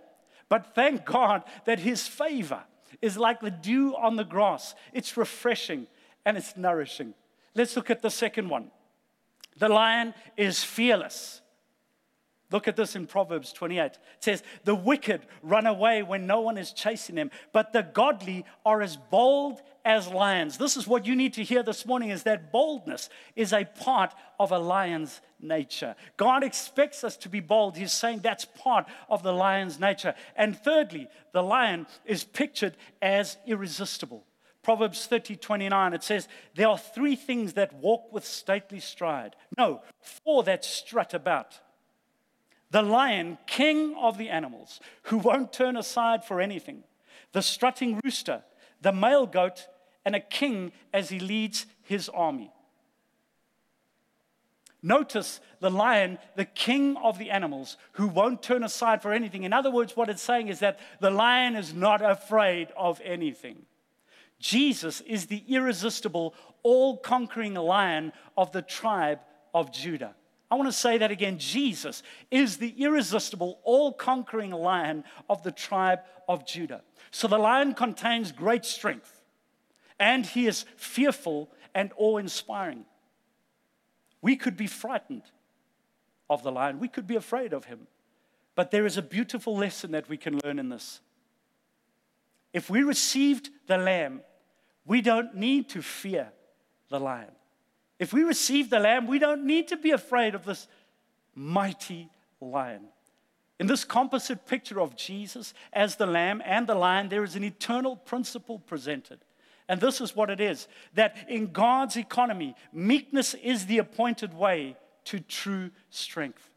But 0.49 0.75
thank 0.75 1.05
God 1.05 1.43
that 1.65 1.79
his 1.79 2.07
favor 2.07 2.63
is 3.01 3.17
like 3.17 3.39
the 3.39 3.51
dew 3.51 3.95
on 3.95 4.15
the 4.15 4.23
grass. 4.23 4.75
It's 4.93 5.17
refreshing 5.17 5.87
and 6.25 6.37
it's 6.37 6.57
nourishing. 6.57 7.13
Let's 7.55 7.75
look 7.75 7.89
at 7.89 8.01
the 8.01 8.11
second 8.11 8.49
one. 8.49 8.71
The 9.57 9.69
lion 9.69 10.13
is 10.35 10.63
fearless. 10.63 11.41
Look 12.51 12.67
at 12.67 12.75
this 12.77 12.95
in 12.95 13.07
Proverbs 13.07 13.51
28. 13.51 13.83
It 13.85 13.99
says, 14.19 14.43
The 14.63 14.75
wicked 14.75 15.21
run 15.41 15.65
away 15.65 16.01
when 16.01 16.27
no 16.27 16.41
one 16.41 16.57
is 16.57 16.71
chasing 16.71 17.15
them, 17.15 17.31
but 17.51 17.73
the 17.73 17.83
godly 17.83 18.45
are 18.65 18.81
as 18.81 18.95
bold 18.95 19.61
as 19.87 20.09
lions. 20.09 20.57
This 20.57 20.75
is 20.75 20.85
what 20.85 21.05
you 21.05 21.15
need 21.15 21.33
to 21.35 21.43
hear 21.43 21.63
this 21.63 21.85
morning 21.85 22.09
is 22.09 22.23
that 22.23 22.51
boldness 22.51 23.09
is 23.37 23.53
a 23.53 23.63
part 23.63 24.13
of 24.37 24.51
a 24.51 24.59
lion's 24.59 25.21
nature. 25.39 25.95
God 26.17 26.43
expects 26.43 27.05
us 27.05 27.15
to 27.17 27.29
be 27.29 27.39
bold. 27.39 27.77
He's 27.77 27.93
saying 27.93 28.19
that's 28.19 28.43
part 28.43 28.85
of 29.07 29.23
the 29.23 29.31
lion's 29.31 29.79
nature. 29.79 30.13
And 30.35 30.57
thirdly, 30.57 31.07
the 31.31 31.41
lion 31.41 31.87
is 32.05 32.25
pictured 32.25 32.75
as 33.01 33.37
irresistible. 33.47 34.25
Proverbs 34.61 35.05
30, 35.05 35.37
29, 35.37 35.93
it 35.93 36.03
says, 36.03 36.27
There 36.55 36.67
are 36.67 36.77
three 36.77 37.15
things 37.15 37.53
that 37.53 37.73
walk 37.75 38.11
with 38.11 38.25
stately 38.25 38.81
stride. 38.81 39.37
No, 39.57 39.83
four 40.25 40.43
that 40.43 40.65
strut 40.65 41.13
about 41.13 41.61
the 42.71 42.81
lion, 42.81 43.37
king 43.47 43.95
of 43.97 44.17
the 44.17 44.27
animals, 44.27 44.81
who 45.03 45.17
won't 45.17 45.53
turn 45.53 45.77
aside 45.77 46.25
for 46.25 46.41
anything, 46.41 46.83
the 47.31 47.41
strutting 47.41 48.01
rooster, 48.03 48.43
the 48.81 48.91
male 48.91 49.25
goat, 49.25 49.67
and 50.07 50.15
a 50.15 50.21
king 50.21 50.71
as 50.93 51.09
he 51.09 51.19
leads 51.19 51.65
his 51.83 52.07
army. 52.07 52.49
Notice 54.81 55.41
the 55.59 55.69
lion, 55.69 56.17
the 56.37 56.45
king 56.45 56.95
of 56.95 57.17
the 57.17 57.29
animals, 57.29 57.75
who 57.91 58.07
won't 58.07 58.41
turn 58.41 58.63
aside 58.63 59.01
for 59.01 59.11
anything. 59.11 59.43
In 59.43 59.51
other 59.51 59.69
words, 59.69 59.97
what 59.97 60.07
it's 60.07 60.21
saying 60.21 60.47
is 60.47 60.59
that 60.59 60.79
the 61.01 61.09
lion 61.09 61.57
is 61.57 61.73
not 61.73 62.01
afraid 62.01 62.69
of 62.77 63.01
anything. 63.03 63.65
Jesus 64.39 65.01
is 65.01 65.25
the 65.25 65.43
irresistible, 65.49 66.33
all 66.63 66.95
conquering 66.95 67.55
lion 67.55 68.13
of 68.37 68.53
the 68.53 68.61
tribe 68.61 69.19
of 69.53 69.73
Judah. 69.73 70.15
I 70.49 70.55
want 70.55 70.69
to 70.69 70.71
say 70.71 70.99
that 70.99 71.11
again. 71.11 71.37
Jesus 71.37 72.01
is 72.31 72.55
the 72.55 72.73
irresistible, 72.81 73.59
all 73.65 73.91
conquering 73.91 74.51
lion 74.51 75.03
of 75.29 75.43
the 75.43 75.51
tribe 75.51 75.99
of 76.29 76.47
Judah. 76.47 76.81
So 77.11 77.27
the 77.27 77.37
lion 77.37 77.73
contains 77.73 78.31
great 78.31 78.63
strength, 78.63 79.16
and 79.99 80.25
he 80.25 80.47
is 80.47 80.65
fearful 80.75 81.49
and 81.73 81.91
awe 81.97 82.17
inspiring. 82.17 82.85
We 84.21 84.35
could 84.35 84.57
be 84.57 84.67
frightened 84.67 85.23
of 86.29 86.43
the 86.43 86.51
lion, 86.51 86.79
we 86.79 86.87
could 86.87 87.07
be 87.07 87.15
afraid 87.15 87.53
of 87.53 87.65
him. 87.65 87.87
But 88.55 88.71
there 88.71 88.85
is 88.85 88.97
a 88.97 89.01
beautiful 89.01 89.55
lesson 89.55 89.91
that 89.91 90.09
we 90.09 90.17
can 90.17 90.39
learn 90.43 90.59
in 90.59 90.69
this. 90.69 90.99
If 92.53 92.69
we 92.69 92.81
received 92.81 93.49
the 93.67 93.77
lamb, 93.77 94.21
we 94.85 95.01
don't 95.01 95.35
need 95.35 95.69
to 95.69 95.81
fear 95.81 96.31
the 96.89 96.99
lion. 96.99 97.31
If 97.99 98.13
we 98.13 98.23
receive 98.23 98.69
the 98.69 98.79
Lamb, 98.79 99.07
we 99.07 99.19
don't 99.19 99.45
need 99.45 99.69
to 99.69 99.77
be 99.77 99.91
afraid 99.91 100.35
of 100.35 100.45
this 100.45 100.67
mighty 101.33 102.09
lion. 102.39 102.89
In 103.59 103.65
this 103.65 103.83
composite 103.83 104.45
picture 104.45 104.79
of 104.79 104.95
Jesus 104.95 105.53
as 105.73 105.95
the 105.95 106.05
Lamb 106.05 106.41
and 106.45 106.67
the 106.67 106.75
lion, 106.75 107.09
there 107.09 107.23
is 107.23 107.35
an 107.35 107.43
eternal 107.43 107.95
principle 107.95 108.59
presented. 108.59 109.19
And 109.69 109.81
this 109.81 109.99
is 109.99 110.15
what 110.15 110.29
it 110.29 110.39
is 110.39 110.67
that 110.93 111.17
in 111.27 111.47
God's 111.47 111.97
economy, 111.97 112.55
meekness 112.71 113.33
is 113.33 113.65
the 113.65 113.79
appointed 113.79 114.33
way 114.33 114.77
to 115.05 115.19
true 115.19 115.71
strength. 115.89 116.49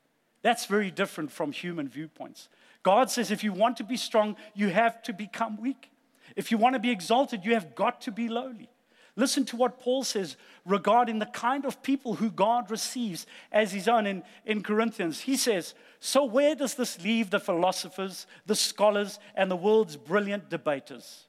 That's 0.43 0.67
very 0.67 0.91
different 0.91 1.31
from 1.31 1.53
human 1.53 1.89
viewpoints. 1.89 2.49
God 2.83 3.11
says 3.11 3.31
if 3.31 3.45
you 3.45 3.53
want 3.53 3.77
to 3.79 3.85
be 3.85 3.97
strong, 3.97 4.37
you 4.55 4.69
have 4.69 5.03
to 5.03 5.13
become 5.13 5.61
weak. 5.61 5.91
If 6.37 6.51
you 6.51 6.59
want 6.59 6.75
to 6.75 6.81
be 6.81 6.91
exalted, 6.91 7.45
you 7.45 7.55
have 7.55 7.75
got 7.75 8.01
to 8.03 8.13
be 8.13 8.29
lowly. 8.29 8.71
Listen 9.17 9.45
to 9.47 9.57
what 9.57 9.81
Paul 9.81 10.05
says 10.05 10.37
regarding 10.65 11.19
the 11.19 11.27
kind 11.27 11.67
of 11.67 11.83
people 11.83 12.15
who 12.15 12.31
God 12.31 12.71
receives 12.71 13.27
as 13.51 13.73
his 13.73 13.89
own 13.89 14.07
in, 14.07 14.23
in 14.47 14.63
Corinthians. 14.63 15.21
He 15.21 15.37
says, 15.37 15.75
So 15.99 16.25
where 16.25 16.55
does 16.55 16.75
this 16.75 17.03
leave 17.03 17.29
the 17.29 17.41
philosophers, 17.41 18.27
the 18.47 18.55
scholars, 18.55 19.19
and 19.35 19.51
the 19.51 19.57
world's 19.57 19.97
brilliant 19.97 20.49
debaters? 20.49 21.27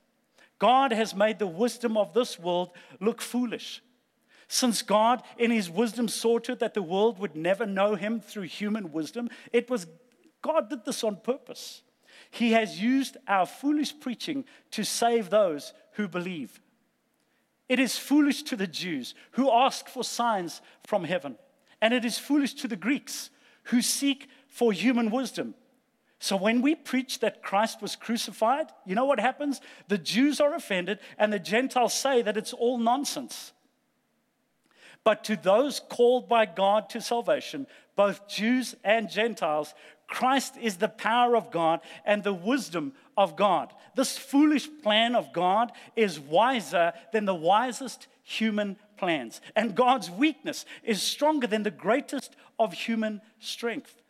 God 0.62 0.92
has 0.92 1.16
made 1.16 1.40
the 1.40 1.48
wisdom 1.48 1.98
of 1.98 2.14
this 2.14 2.38
world 2.38 2.70
look 3.00 3.20
foolish. 3.20 3.82
Since 4.48 4.84
God, 4.84 5.24
in 5.40 5.50
his 5.50 5.72
wisdom, 5.72 6.08
saw 6.08 6.38
to 6.38 6.52
it 6.52 6.60
that 6.60 6.76
the 6.76 6.84
world 6.84 7.18
would 7.18 7.36
never 7.36 7.66
know 7.66 7.96
him 7.96 8.20
through 8.20 8.44
human 8.44 8.92
wisdom, 8.92 9.32
it 9.52 9.72
was 9.72 9.88
God 10.44 10.70
did 10.70 10.86
this 10.86 11.04
on 11.04 11.16
purpose. 11.16 11.82
He 12.30 12.52
has 12.52 12.80
used 12.80 13.18
our 13.28 13.48
foolish 13.48 14.00
preaching 14.00 14.46
to 14.70 14.84
save 14.84 15.32
those 15.32 15.74
who 15.94 16.08
believe. 16.08 16.62
It 17.68 17.80
is 17.80 17.98
foolish 17.98 18.44
to 18.44 18.56
the 18.56 18.68
Jews 18.68 19.16
who 19.32 19.52
ask 19.52 19.88
for 19.88 20.04
signs 20.04 20.62
from 20.86 21.06
heaven, 21.06 21.38
and 21.82 21.92
it 21.92 22.06
is 22.06 22.20
foolish 22.20 22.54
to 22.56 22.68
the 22.68 22.76
Greeks 22.76 23.32
who 23.64 23.82
seek 23.82 24.30
for 24.48 24.72
human 24.72 25.10
wisdom. 25.10 25.56
So 26.22 26.38
when 26.38 26.62
we 26.62 26.76
preach 26.76 27.20
that 27.22 27.42
Christ 27.42 27.82
was 27.82 27.96
crucified, 27.96 28.68
you 28.86 28.94
know 28.94 29.06
what 29.06 29.20
happens? 29.20 29.60
The 29.88 29.98
Jews 29.98 30.40
are 30.40 30.54
offended, 30.54 31.00
and 31.18 31.34
the 31.34 31.40
Gentiles 31.40 31.96
say 31.96 32.22
that 32.22 32.38
it's 32.38 32.54
all 32.54 32.78
nonsense. 32.78 33.54
But 35.04 35.24
to 35.24 35.36
those 35.36 35.80
called 35.80 36.30
by 36.30 36.46
God 36.46 36.92
to 36.92 37.02
salvation, 37.02 37.66
both 37.96 38.28
Jews 38.28 38.76
and 38.84 39.10
Gentiles, 39.10 39.74
Christ 40.06 40.58
is 40.62 40.78
the 40.78 40.90
power 40.90 41.36
of 41.36 41.50
God 41.50 41.80
and 42.06 42.24
the 42.24 42.34
wisdom 42.34 42.94
of 43.18 43.36
God. 43.36 43.74
This 43.96 44.16
foolish 44.16 44.70
plan 44.84 45.16
of 45.16 45.34
God 45.34 45.72
is 45.96 46.20
wiser 46.20 46.94
than 47.12 47.26
the 47.26 47.34
wisest 47.34 48.06
human 48.24 48.78
plans. 48.96 49.42
And 49.56 49.74
God's 49.74 50.12
weakness 50.12 50.68
is 50.84 51.02
stronger 51.02 51.48
than 51.48 51.64
the 51.64 51.72
greatest 51.72 52.36
of 52.60 52.74
human 52.74 53.22
strength. 53.40 54.01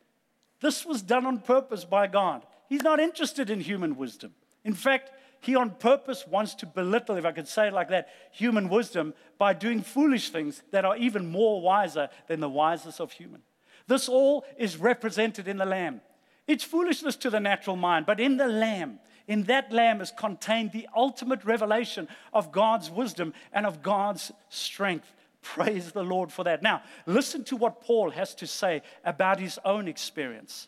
This 0.62 0.86
was 0.86 1.02
done 1.02 1.26
on 1.26 1.40
purpose 1.40 1.84
by 1.84 2.08
God. 2.08 2.46
He's 2.70 2.84
not 2.84 3.00
interested 3.00 3.50
in 3.50 3.60
human 3.60 3.98
wisdom. 3.98 4.34
In 4.64 4.74
fact, 4.74 5.12
he 5.42 5.56
on 5.56 5.72
purpose 5.72 6.26
wants 6.28 6.54
to 6.56 6.68
belittle, 6.68 7.18
if 7.18 7.26
I 7.26 7.32
could 7.32 7.48
say 7.48 7.68
it 7.68 7.74
like 7.74 7.90
that, 7.90 8.10
human 8.32 8.70
wisdom 8.70 9.16
by 9.40 9.54
doing 9.54 9.82
foolish 9.82 10.30
things 10.30 10.62
that 10.72 10.86
are 10.86 10.96
even 10.96 11.28
more 11.28 11.62
wiser 11.62 12.10
than 12.28 12.40
the 12.40 12.50
wisest 12.50 13.02
of 13.02 13.12
human. 13.12 13.42
This 13.88 14.08
all 14.08 14.46
is 14.58 14.78
represented 14.78 15.48
in 15.48 15.58
the 15.58 15.66
lamb. 15.66 16.02
It's 16.48 16.64
foolishness 16.64 17.16
to 17.18 17.32
the 17.32 17.40
natural 17.40 17.76
mind, 17.76 18.06
but 18.06 18.20
in 18.20 18.38
the 18.38 18.48
lamb, 18.48 19.00
in 19.28 19.44
that 19.44 19.72
lamb 19.72 20.00
is 20.00 20.12
contained 20.12 20.72
the 20.72 20.88
ultimate 20.96 21.44
revelation 21.44 22.08
of 22.34 22.52
God's 22.52 22.90
wisdom 22.90 23.34
and 23.52 23.66
of 23.66 23.82
God's 23.82 24.32
strength. 24.50 25.12
Praise 25.42 25.92
the 25.92 26.04
Lord 26.04 26.32
for 26.32 26.44
that. 26.44 26.62
Now, 26.62 26.84
listen 27.06 27.44
to 27.46 27.58
what 27.58 27.82
Paul 27.82 28.12
has 28.12 28.36
to 28.36 28.48
say 28.48 28.84
about 29.04 29.40
his 29.40 29.60
own 29.66 29.88
experience. 29.88 30.68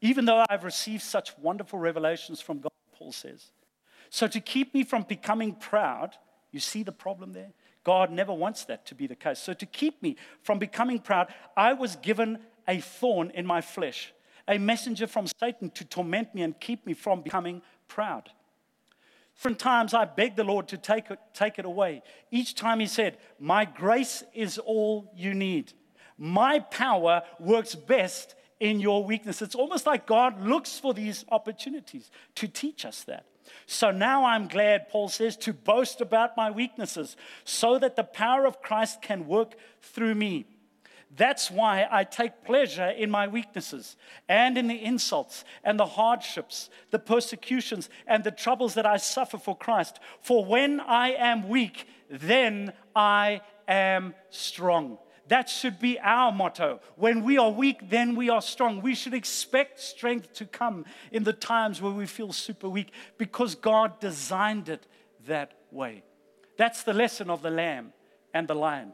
Even 0.00 0.24
though 0.24 0.44
I've 0.48 0.64
received 0.64 1.02
such 1.02 1.36
wonderful 1.38 1.78
revelations 1.78 2.40
from 2.40 2.60
God, 2.60 2.72
Paul 2.92 3.12
says. 3.12 3.50
So, 4.08 4.26
to 4.28 4.40
keep 4.40 4.72
me 4.72 4.82
from 4.82 5.02
becoming 5.02 5.54
proud, 5.54 6.16
you 6.52 6.60
see 6.60 6.82
the 6.82 6.92
problem 6.92 7.32
there? 7.32 7.52
God 7.84 8.10
never 8.10 8.32
wants 8.32 8.64
that 8.64 8.86
to 8.86 8.94
be 8.94 9.06
the 9.06 9.16
case. 9.16 9.38
So, 9.38 9.52
to 9.52 9.66
keep 9.66 10.02
me 10.02 10.16
from 10.42 10.58
becoming 10.58 10.98
proud, 10.98 11.32
I 11.56 11.72
was 11.72 11.96
given 11.96 12.38
a 12.66 12.80
thorn 12.80 13.30
in 13.34 13.46
my 13.46 13.60
flesh, 13.60 14.12
a 14.48 14.58
messenger 14.58 15.06
from 15.06 15.26
Satan 15.40 15.70
to 15.70 15.84
torment 15.84 16.34
me 16.34 16.42
and 16.42 16.58
keep 16.58 16.86
me 16.86 16.94
from 16.94 17.22
becoming 17.22 17.62
proud. 17.88 18.30
Different 19.36 19.58
times 19.58 19.92
I 19.92 20.06
begged 20.06 20.36
the 20.36 20.44
Lord 20.44 20.68
to 20.68 20.78
take 20.78 21.10
it, 21.10 21.18
take 21.34 21.58
it 21.58 21.64
away. 21.64 22.02
Each 22.30 22.54
time 22.54 22.80
He 22.80 22.86
said, 22.86 23.18
My 23.38 23.64
grace 23.64 24.24
is 24.32 24.58
all 24.58 25.12
you 25.14 25.34
need. 25.34 25.72
My 26.18 26.60
power 26.60 27.22
works 27.38 27.74
best 27.74 28.34
in 28.60 28.80
your 28.80 29.04
weakness. 29.04 29.42
It's 29.42 29.54
almost 29.54 29.84
like 29.84 30.06
God 30.06 30.40
looks 30.40 30.78
for 30.78 30.94
these 30.94 31.24
opportunities 31.30 32.10
to 32.36 32.48
teach 32.48 32.86
us 32.86 33.04
that. 33.04 33.26
So 33.66 33.90
now 33.90 34.24
I'm 34.24 34.48
glad, 34.48 34.88
Paul 34.88 35.08
says, 35.08 35.36
to 35.38 35.52
boast 35.52 36.00
about 36.00 36.36
my 36.36 36.50
weaknesses 36.50 37.16
so 37.44 37.78
that 37.78 37.94
the 37.94 38.04
power 38.04 38.46
of 38.46 38.62
Christ 38.62 39.02
can 39.02 39.26
work 39.26 39.54
through 39.82 40.14
me. 40.14 40.46
That's 41.16 41.50
why 41.50 41.86
I 41.90 42.04
take 42.04 42.44
pleasure 42.44 42.88
in 42.88 43.10
my 43.10 43.26
weaknesses 43.26 43.96
and 44.28 44.58
in 44.58 44.68
the 44.68 44.84
insults 44.84 45.44
and 45.64 45.80
the 45.80 45.86
hardships, 45.86 46.68
the 46.90 46.98
persecutions 46.98 47.88
and 48.06 48.22
the 48.22 48.30
troubles 48.30 48.74
that 48.74 48.84
I 48.84 48.98
suffer 48.98 49.38
for 49.38 49.56
Christ. 49.56 49.98
For 50.20 50.44
when 50.44 50.80
I 50.80 51.12
am 51.12 51.48
weak, 51.48 51.86
then 52.10 52.72
I 52.94 53.40
am 53.66 54.14
strong. 54.28 54.98
That 55.28 55.48
should 55.48 55.80
be 55.80 55.98
our 55.98 56.30
motto. 56.30 56.80
When 56.96 57.24
we 57.24 57.38
are 57.38 57.50
weak, 57.50 57.88
then 57.88 58.14
we 58.14 58.28
are 58.28 58.42
strong. 58.42 58.80
We 58.80 58.94
should 58.94 59.14
expect 59.14 59.80
strength 59.80 60.34
to 60.34 60.44
come 60.44 60.84
in 61.10 61.24
the 61.24 61.32
times 61.32 61.80
where 61.80 61.92
we 61.92 62.06
feel 62.06 62.32
super 62.32 62.68
weak 62.68 62.92
because 63.18 63.54
God 63.54 63.98
designed 64.00 64.68
it 64.68 64.86
that 65.26 65.54
way. 65.72 66.04
That's 66.58 66.82
the 66.84 66.94
lesson 66.94 67.30
of 67.30 67.42
the 67.42 67.50
lamb 67.50 67.92
and 68.32 68.46
the 68.46 68.54
lion. 68.54 68.92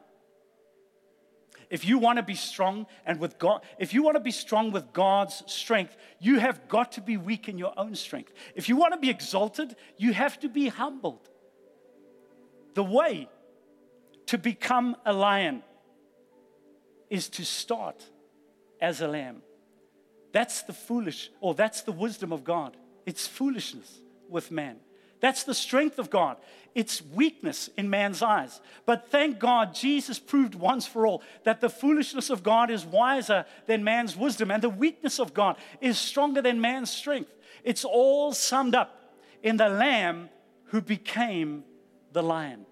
If 1.72 1.86
you 1.86 1.96
want 1.96 2.18
to 2.18 2.22
be 2.22 2.34
strong 2.34 2.86
and 3.06 3.18
with 3.18 3.38
God, 3.38 3.62
if 3.78 3.94
you 3.94 4.02
want 4.02 4.16
to 4.16 4.20
be 4.20 4.30
strong 4.30 4.72
with 4.72 4.92
God's 4.92 5.42
strength, 5.46 5.96
you 6.20 6.38
have 6.38 6.68
got 6.68 6.92
to 6.92 7.00
be 7.00 7.16
weak 7.16 7.48
in 7.48 7.56
your 7.56 7.72
own 7.78 7.94
strength. 7.94 8.30
If 8.54 8.68
you 8.68 8.76
want 8.76 8.92
to 8.92 9.00
be 9.00 9.08
exalted, 9.08 9.74
you 9.96 10.12
have 10.12 10.38
to 10.40 10.50
be 10.50 10.68
humbled. 10.68 11.30
The 12.74 12.84
way 12.84 13.26
to 14.26 14.36
become 14.36 14.96
a 15.06 15.14
lion 15.14 15.62
is 17.08 17.30
to 17.30 17.44
start 17.44 18.04
as 18.78 19.00
a 19.00 19.08
lamb. 19.08 19.40
That's 20.30 20.60
the 20.64 20.74
foolish, 20.74 21.30
or 21.40 21.54
that's 21.54 21.80
the 21.80 21.92
wisdom 21.92 22.34
of 22.34 22.44
God. 22.44 22.76
It's 23.06 23.26
foolishness 23.26 24.00
with 24.28 24.50
man. 24.50 24.76
That's 25.22 25.44
the 25.44 25.54
strength 25.54 25.98
of 25.98 26.10
God. 26.10 26.36
It's 26.74 27.00
weakness 27.00 27.70
in 27.78 27.88
man's 27.88 28.20
eyes. 28.20 28.60
But 28.84 29.10
thank 29.10 29.38
God, 29.38 29.74
Jesus 29.74 30.18
proved 30.18 30.54
once 30.54 30.86
for 30.86 31.06
all 31.06 31.22
that 31.44 31.62
the 31.62 31.70
foolishness 31.70 32.28
of 32.28 32.42
God 32.42 32.70
is 32.70 32.84
wiser 32.84 33.46
than 33.66 33.82
man's 33.82 34.14
wisdom, 34.14 34.50
and 34.50 34.62
the 34.62 34.68
weakness 34.68 35.18
of 35.18 35.32
God 35.32 35.56
is 35.80 35.98
stronger 35.98 36.42
than 36.42 36.60
man's 36.60 36.90
strength. 36.90 37.32
It's 37.64 37.86
all 37.86 38.34
summed 38.34 38.74
up 38.74 39.14
in 39.42 39.56
the 39.56 39.70
Lamb 39.70 40.28
who 40.66 40.82
became 40.82 41.64
the 42.12 42.22
lion 42.22 42.66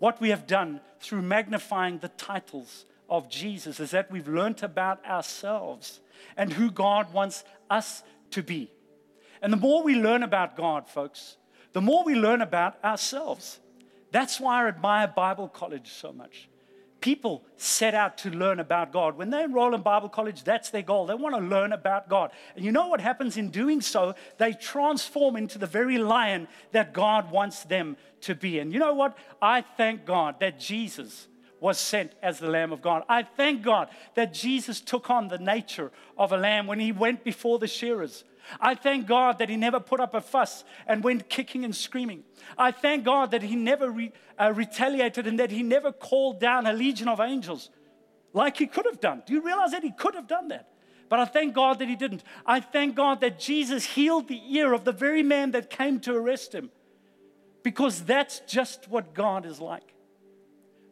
what 0.00 0.20
we 0.20 0.30
have 0.30 0.46
done 0.46 0.80
through 0.98 1.22
magnifying 1.22 1.98
the 1.98 2.08
titles 2.08 2.86
of 3.08 3.28
Jesus 3.30 3.78
is 3.78 3.92
that 3.92 4.10
we've 4.10 4.26
learned 4.26 4.62
about 4.62 5.04
ourselves 5.04 6.00
and 6.36 6.52
who 6.52 6.70
God 6.70 7.12
wants 7.12 7.44
us 7.68 8.02
to 8.30 8.42
be. 8.42 8.72
And 9.42 9.52
the 9.52 9.56
more 9.56 9.82
we 9.82 9.94
learn 9.94 10.22
about 10.22 10.56
God, 10.56 10.88
folks, 10.88 11.36
the 11.72 11.80
more 11.80 12.04
we 12.04 12.14
learn 12.14 12.42
about 12.42 12.82
ourselves. 12.84 13.60
That's 14.12 14.40
why 14.40 14.64
I 14.64 14.68
admire 14.68 15.06
Bible 15.06 15.48
college 15.48 15.92
so 15.92 16.12
much 16.12 16.48
people 17.00 17.42
set 17.56 17.94
out 17.94 18.18
to 18.18 18.30
learn 18.30 18.60
about 18.60 18.92
God. 18.92 19.16
When 19.16 19.30
they 19.30 19.42
enroll 19.42 19.74
in 19.74 19.82
Bible 19.82 20.08
college, 20.08 20.44
that's 20.44 20.70
their 20.70 20.82
goal. 20.82 21.06
They 21.06 21.14
want 21.14 21.34
to 21.34 21.40
learn 21.40 21.72
about 21.72 22.08
God. 22.08 22.30
And 22.56 22.64
you 22.64 22.72
know 22.72 22.88
what 22.88 23.00
happens 23.00 23.36
in 23.36 23.50
doing 23.50 23.80
so? 23.80 24.14
They 24.38 24.52
transform 24.52 25.36
into 25.36 25.58
the 25.58 25.66
very 25.66 25.98
lion 25.98 26.48
that 26.72 26.92
God 26.92 27.30
wants 27.30 27.64
them 27.64 27.96
to 28.22 28.34
be. 28.34 28.58
And 28.58 28.72
you 28.72 28.78
know 28.78 28.94
what? 28.94 29.16
I 29.40 29.62
thank 29.62 30.04
God 30.04 30.36
that 30.40 30.60
Jesus 30.60 31.28
was 31.58 31.78
sent 31.78 32.12
as 32.22 32.38
the 32.38 32.48
Lamb 32.48 32.72
of 32.72 32.80
God. 32.80 33.02
I 33.08 33.22
thank 33.22 33.62
God 33.62 33.88
that 34.14 34.32
Jesus 34.32 34.80
took 34.80 35.10
on 35.10 35.28
the 35.28 35.38
nature 35.38 35.92
of 36.16 36.32
a 36.32 36.36
lamb 36.36 36.66
when 36.66 36.80
he 36.80 36.90
went 36.90 37.22
before 37.22 37.58
the 37.58 37.66
shearers. 37.66 38.24
I 38.60 38.74
thank 38.74 39.06
God 39.06 39.38
that 39.38 39.48
he 39.48 39.56
never 39.56 39.80
put 39.80 40.00
up 40.00 40.14
a 40.14 40.20
fuss 40.20 40.64
and 40.86 41.04
went 41.04 41.28
kicking 41.28 41.64
and 41.64 41.76
screaming. 41.76 42.24
I 42.56 42.70
thank 42.70 43.04
God 43.04 43.32
that 43.32 43.42
he 43.42 43.56
never 43.56 43.90
re, 43.90 44.12
uh, 44.38 44.52
retaliated 44.54 45.26
and 45.26 45.38
that 45.38 45.50
he 45.50 45.62
never 45.62 45.92
called 45.92 46.40
down 46.40 46.66
a 46.66 46.72
legion 46.72 47.08
of 47.08 47.20
angels 47.20 47.70
like 48.32 48.56
he 48.56 48.66
could 48.66 48.86
have 48.86 49.00
done. 49.00 49.22
Do 49.26 49.32
you 49.34 49.42
realize 49.42 49.72
that 49.72 49.82
he 49.82 49.92
could 49.92 50.14
have 50.14 50.26
done 50.26 50.48
that? 50.48 50.68
But 51.08 51.18
I 51.18 51.24
thank 51.24 51.54
God 51.54 51.80
that 51.80 51.88
he 51.88 51.96
didn't. 51.96 52.22
I 52.46 52.60
thank 52.60 52.94
God 52.94 53.20
that 53.20 53.38
Jesus 53.38 53.84
healed 53.84 54.28
the 54.28 54.40
ear 54.56 54.72
of 54.72 54.84
the 54.84 54.92
very 54.92 55.22
man 55.22 55.50
that 55.50 55.68
came 55.68 55.98
to 56.00 56.14
arrest 56.14 56.54
him 56.54 56.70
because 57.62 58.02
that's 58.02 58.40
just 58.46 58.88
what 58.88 59.12
God 59.12 59.44
is 59.44 59.60
like. 59.60 59.94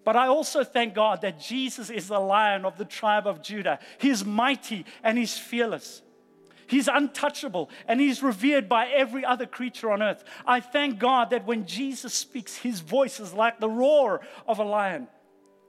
But 0.04 0.16
I 0.16 0.26
also 0.26 0.64
thank 0.64 0.94
God 0.94 1.20
that 1.20 1.38
Jesus 1.38 1.90
is 1.90 2.08
the 2.08 2.18
lion 2.18 2.64
of 2.64 2.78
the 2.78 2.84
tribe 2.84 3.26
of 3.26 3.42
Judah. 3.42 3.78
He's 3.98 4.24
mighty 4.24 4.86
and 5.02 5.18
he's 5.18 5.36
fearless. 5.36 6.02
He's 6.68 6.86
untouchable 6.86 7.70
and 7.86 7.98
he's 7.98 8.22
revered 8.22 8.68
by 8.68 8.88
every 8.88 9.24
other 9.24 9.46
creature 9.46 9.90
on 9.90 10.02
earth. 10.02 10.22
I 10.46 10.60
thank 10.60 10.98
God 10.98 11.30
that 11.30 11.46
when 11.46 11.66
Jesus 11.66 12.12
speaks, 12.12 12.56
his 12.56 12.80
voice 12.80 13.20
is 13.20 13.32
like 13.32 13.58
the 13.58 13.70
roar 13.70 14.20
of 14.46 14.58
a 14.58 14.64
lion. 14.64 15.08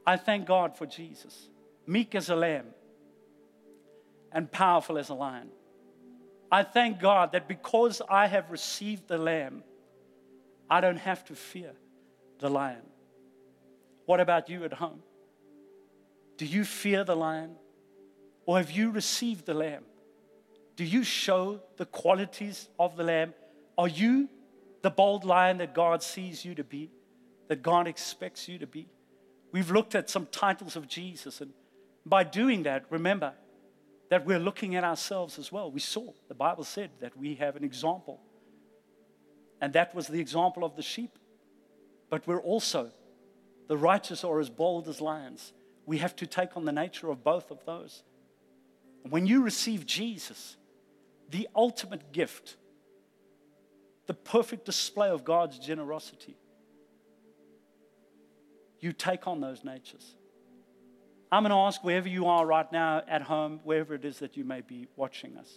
I 0.06 0.18
thank 0.18 0.46
God 0.46 0.78
for 0.78 0.86
Jesus, 0.86 1.50
meek 1.88 2.16
as 2.16 2.30
a 2.30 2.36
lamb 2.36 2.66
and 4.32 4.52
powerful 4.52 4.98
as 4.98 5.10
a 5.10 5.14
lion. 5.14 5.50
I 6.52 6.64
thank 6.64 7.00
God 7.00 7.32
that 7.32 7.48
because 7.48 8.02
I 8.10 8.28
have 8.28 8.52
received 8.52 9.08
the 9.08 9.18
lamb, 9.18 9.64
I 10.70 10.82
don't 10.82 10.98
have 10.98 11.24
to 11.26 11.36
fear 11.36 11.74
the 12.40 12.50
lion. 12.50 12.82
What 14.06 14.20
about 14.20 14.50
you 14.50 14.66
at 14.66 14.74
home? 14.74 15.02
Do 16.38 16.46
you 16.46 16.66
fear 16.66 17.04
the 17.04 17.16
lion? 17.16 17.56
Or 18.46 18.58
have 18.58 18.72
you 18.72 18.92
received 18.92 19.46
the 19.46 19.54
lamb? 19.54 19.84
Do 20.80 20.86
you 20.86 21.04
show 21.04 21.60
the 21.76 21.86
qualities 21.86 22.70
of 22.80 22.96
the 22.96 23.04
Lamb? 23.04 23.34
Are 23.78 23.90
you 23.90 24.30
the 24.82 24.90
bold 24.90 25.26
lion 25.26 25.58
that 25.58 25.76
God 25.76 26.02
sees 26.02 26.46
you 26.46 26.56
to 26.56 26.64
be, 26.64 26.90
that 27.50 27.62
God 27.62 27.86
expects 27.86 28.48
you 28.48 28.58
to 28.60 28.66
be? 28.66 28.88
We've 29.52 29.72
looked 29.72 29.94
at 29.94 30.10
some 30.10 30.26
titles 30.32 30.78
of 30.78 30.88
Jesus, 30.88 31.42
and 31.42 31.52
by 32.06 32.24
doing 32.24 32.64
that, 32.64 32.86
remember 32.90 33.34
that 34.08 34.26
we're 34.26 34.40
looking 34.40 34.78
at 34.78 34.86
ourselves 34.86 35.38
as 35.38 35.52
well. 35.52 35.70
We 35.70 35.82
saw, 35.82 36.14
the 36.30 36.34
Bible 36.34 36.64
said 36.64 36.92
that 37.02 37.18
we 37.18 37.36
have 37.36 37.58
an 37.58 37.66
example, 37.66 38.22
and 39.60 39.74
that 39.74 39.94
was 39.94 40.08
the 40.08 40.22
example 40.22 40.64
of 40.64 40.78
the 40.78 40.82
sheep. 40.82 41.20
But 42.10 42.26
we're 42.26 42.40
also, 42.40 42.92
the 43.68 43.76
righteous 43.76 44.24
are 44.24 44.40
as 44.40 44.50
bold 44.50 44.88
as 44.88 45.02
lions. 45.02 45.52
We 45.86 45.98
have 45.98 46.16
to 46.16 46.26
take 46.26 46.56
on 46.56 46.64
the 46.64 46.72
nature 46.72 47.10
of 47.10 47.22
both 47.22 47.52
of 47.52 47.66
those. 47.66 48.04
When 49.04 49.26
you 49.26 49.44
receive 49.44 49.86
Jesus, 49.86 50.56
the 51.30 51.48
ultimate 51.56 52.12
gift, 52.12 52.58
the 54.08 54.14
perfect 54.14 54.66
display 54.66 55.10
of 55.10 55.24
God's 55.24 55.60
generosity. 55.60 56.36
You 58.80 58.94
take 58.94 59.28
on 59.28 59.42
those 59.42 59.64
natures. 59.64 60.16
I'm 61.32 61.44
going 61.44 61.52
to 61.52 61.58
ask 61.58 61.84
wherever 61.84 62.08
you 62.08 62.26
are 62.26 62.46
right 62.46 62.72
now, 62.72 63.04
at 63.08 63.22
home, 63.22 63.60
wherever 63.64 63.94
it 63.94 64.04
is 64.04 64.20
that 64.20 64.36
you 64.36 64.44
may 64.44 64.62
be 64.62 64.88
watching 64.96 65.38
us. 65.38 65.52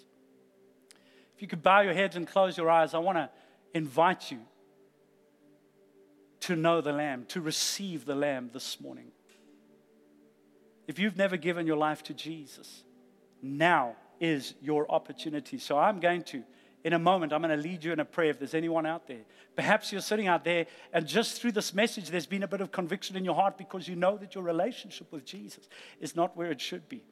If 1.34 1.40
you 1.40 1.48
could 1.48 1.62
bow 1.62 1.80
your 1.80 1.94
heads 1.94 2.16
and 2.16 2.26
close 2.26 2.58
your 2.58 2.68
eyes, 2.68 2.92
I 2.92 2.98
want 2.98 3.16
to 3.16 3.30
invite 3.72 4.30
you 4.30 4.40
to 6.40 6.56
know 6.56 6.80
the 6.80 6.92
Lamb, 6.92 7.24
to 7.28 7.40
receive 7.40 8.04
the 8.04 8.14
Lamb 8.14 8.50
this 8.52 8.80
morning. 8.80 9.12
If 10.86 10.98
you've 10.98 11.16
never 11.16 11.36
given 11.36 11.66
your 11.66 11.76
life 11.76 12.02
to 12.04 12.14
Jesus, 12.14 12.82
now 13.40 13.96
is 14.22 14.54
your 14.62 14.88
opportunity. 14.88 15.58
So 15.58 15.76
I'm 15.76 15.98
going 15.98 16.22
to, 16.22 16.44
in 16.84 16.92
a 16.92 16.98
moment, 16.98 17.32
I'm 17.32 17.42
going 17.42 17.54
to 17.54 17.60
lead 17.60 17.82
you 17.82 17.92
in 17.92 17.98
a 17.98 18.04
prayer 18.04 18.30
if 18.30 18.38
there's 18.38 18.54
anyone 18.54 18.86
out 18.86 19.08
there. 19.08 19.22
Perhaps 19.56 19.90
you're 19.90 20.00
sitting 20.00 20.28
out 20.28 20.44
there 20.44 20.66
and 20.92 21.08
just 21.08 21.42
through 21.42 21.52
this 21.52 21.74
message, 21.74 22.08
there's 22.08 22.24
been 22.24 22.44
a 22.44 22.48
bit 22.48 22.60
of 22.60 22.70
conviction 22.70 23.16
in 23.16 23.24
your 23.24 23.34
heart 23.34 23.58
because 23.58 23.88
you 23.88 23.96
know 23.96 24.16
that 24.16 24.36
your 24.36 24.44
relationship 24.44 25.10
with 25.10 25.24
Jesus 25.24 25.68
is 26.00 26.14
not 26.14 26.36
where 26.36 26.52
it 26.52 26.60
should 26.60 26.88
be. 26.88 27.02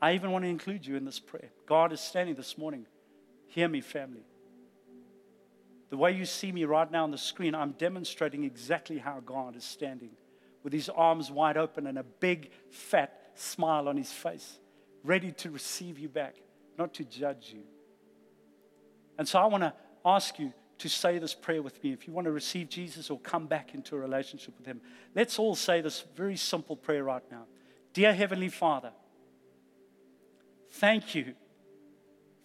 I 0.00 0.14
even 0.14 0.30
want 0.30 0.44
to 0.44 0.48
include 0.48 0.86
you 0.86 0.94
in 0.94 1.04
this 1.04 1.18
prayer. 1.18 1.50
God 1.66 1.92
is 1.92 2.00
standing 2.00 2.36
this 2.36 2.56
morning. 2.56 2.86
Hear 3.48 3.68
me, 3.68 3.80
family. 3.80 4.22
The 5.90 5.96
way 5.96 6.12
you 6.12 6.24
see 6.24 6.52
me 6.52 6.64
right 6.66 6.88
now 6.88 7.02
on 7.02 7.10
the 7.10 7.18
screen, 7.18 7.52
I'm 7.52 7.72
demonstrating 7.72 8.44
exactly 8.44 8.98
how 8.98 9.18
God 9.26 9.56
is 9.56 9.64
standing 9.64 10.10
with 10.62 10.72
his 10.72 10.88
arms 10.88 11.32
wide 11.32 11.56
open 11.56 11.88
and 11.88 11.98
a 11.98 12.04
big, 12.04 12.52
fat 12.70 13.32
smile 13.34 13.88
on 13.88 13.96
his 13.96 14.12
face 14.12 14.60
ready 15.04 15.32
to 15.32 15.50
receive 15.50 15.98
you 15.98 16.08
back, 16.08 16.36
not 16.78 16.94
to 16.94 17.04
judge 17.04 17.50
you. 17.52 17.62
And 19.18 19.28
so 19.28 19.38
I 19.38 19.46
want 19.46 19.62
to 19.62 19.72
ask 20.04 20.38
you 20.38 20.52
to 20.78 20.88
say 20.88 21.18
this 21.18 21.34
prayer 21.34 21.62
with 21.62 21.82
me. 21.84 21.92
If 21.92 22.06
you 22.06 22.12
want 22.12 22.24
to 22.24 22.32
receive 22.32 22.68
Jesus 22.68 23.10
or 23.10 23.18
come 23.20 23.46
back 23.46 23.74
into 23.74 23.94
a 23.94 23.98
relationship 23.98 24.54
with 24.56 24.66
Him, 24.66 24.80
let's 25.14 25.38
all 25.38 25.54
say 25.54 25.80
this 25.80 26.04
very 26.14 26.36
simple 26.36 26.76
prayer 26.76 27.04
right 27.04 27.22
now 27.30 27.44
Dear 27.92 28.14
Heavenly 28.14 28.48
Father, 28.48 28.92
thank 30.72 31.14
you 31.14 31.34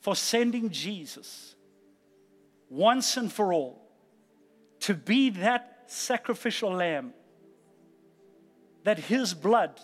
for 0.02 0.16
sending 0.16 0.70
Jesus 0.70 1.56
once 2.70 3.16
and 3.18 3.32
for 3.32 3.54
all 3.54 3.82
to 4.82 4.94
be 4.94 5.30
that 5.32 5.84
sacrificial 5.88 6.72
lamb, 6.72 7.14
that 8.84 9.00
his 9.00 9.34
blood 9.34 9.80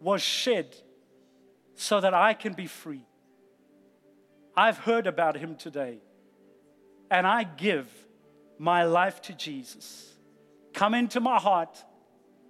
was 0.00 0.20
shed 0.20 0.76
so 1.74 2.00
that 2.00 2.14
I 2.14 2.34
can 2.34 2.52
be 2.52 2.66
free. 2.66 3.04
I've 4.56 4.78
heard 4.78 5.06
about 5.06 5.36
him 5.36 5.56
today, 5.56 5.98
and 7.10 7.26
I 7.26 7.44
give 7.44 7.88
my 8.58 8.84
life 8.84 9.20
to 9.22 9.32
Jesus. 9.32 10.12
Come 10.72 10.94
into 10.94 11.20
my 11.20 11.38
heart, 11.38 11.82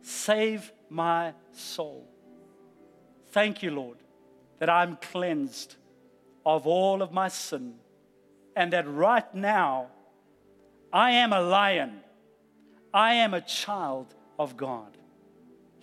save 0.03 0.73
my 0.91 1.33
soul. 1.53 2.09
Thank 3.31 3.63
you, 3.63 3.71
Lord, 3.71 3.99
that 4.59 4.69
I'm 4.69 4.97
cleansed 4.97 5.77
of 6.45 6.67
all 6.67 7.03
of 7.03 7.13
my 7.13 7.29
sin, 7.29 7.75
and 8.55 8.73
that 8.73 8.89
right 8.89 9.35
now 9.35 9.89
I 10.93 11.13
am 11.13 11.33
a 11.33 11.41
lion. 11.41 12.01
I 12.93 13.15
am 13.15 13.35
a 13.35 13.41
child 13.41 14.15
of 14.39 14.57
God. 14.57 14.97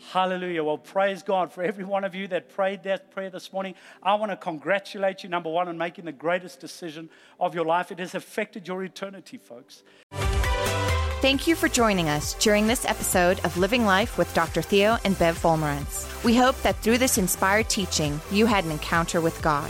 Hallelujah. 0.10 0.64
Well, 0.64 0.78
praise 0.78 1.24
God 1.24 1.54
for 1.54 1.64
every 1.64 1.84
one 1.84 2.04
of 2.04 2.16
you 2.16 2.28
that 2.30 2.50
prayed 2.50 2.84
that 2.84 3.12
prayer 3.12 3.30
this 3.30 3.54
morning. 3.54 3.76
I 4.02 4.16
want 4.16 4.32
to 4.32 4.36
congratulate 4.36 5.24
you, 5.24 5.30
number 5.30 5.50
one, 5.50 5.68
on 5.68 5.78
making 5.78 6.06
the 6.06 6.12
greatest 6.12 6.60
decision 6.60 7.10
of 7.40 7.54
your 7.56 7.66
life. 7.66 7.92
It 7.92 8.00
has 8.00 8.16
affected 8.16 8.68
your 8.68 8.84
eternity, 8.84 9.38
folks. 9.38 9.84
Thank 11.22 11.48
you 11.48 11.56
for 11.56 11.70
joining 11.70 12.10
us 12.10 12.34
during 12.36 12.66
this 12.66 12.84
episode 12.84 13.40
of 13.46 13.56
Living 13.56 13.86
Life 13.86 14.18
with 14.18 14.34
Dr. 14.34 14.64
Theo 14.64 14.98
and 15.06 15.18
Bev 15.20 15.38
Wolmarans. 15.44 16.24
We 16.24 16.36
hope 16.36 16.60
that 16.64 16.78
through 16.78 16.98
this 16.98 17.20
inspired 17.20 17.70
teaching, 17.70 18.20
you 18.32 18.48
had 18.48 18.66
an 18.66 18.72
encounter 18.72 19.22
with 19.22 19.40
God. 19.44 19.70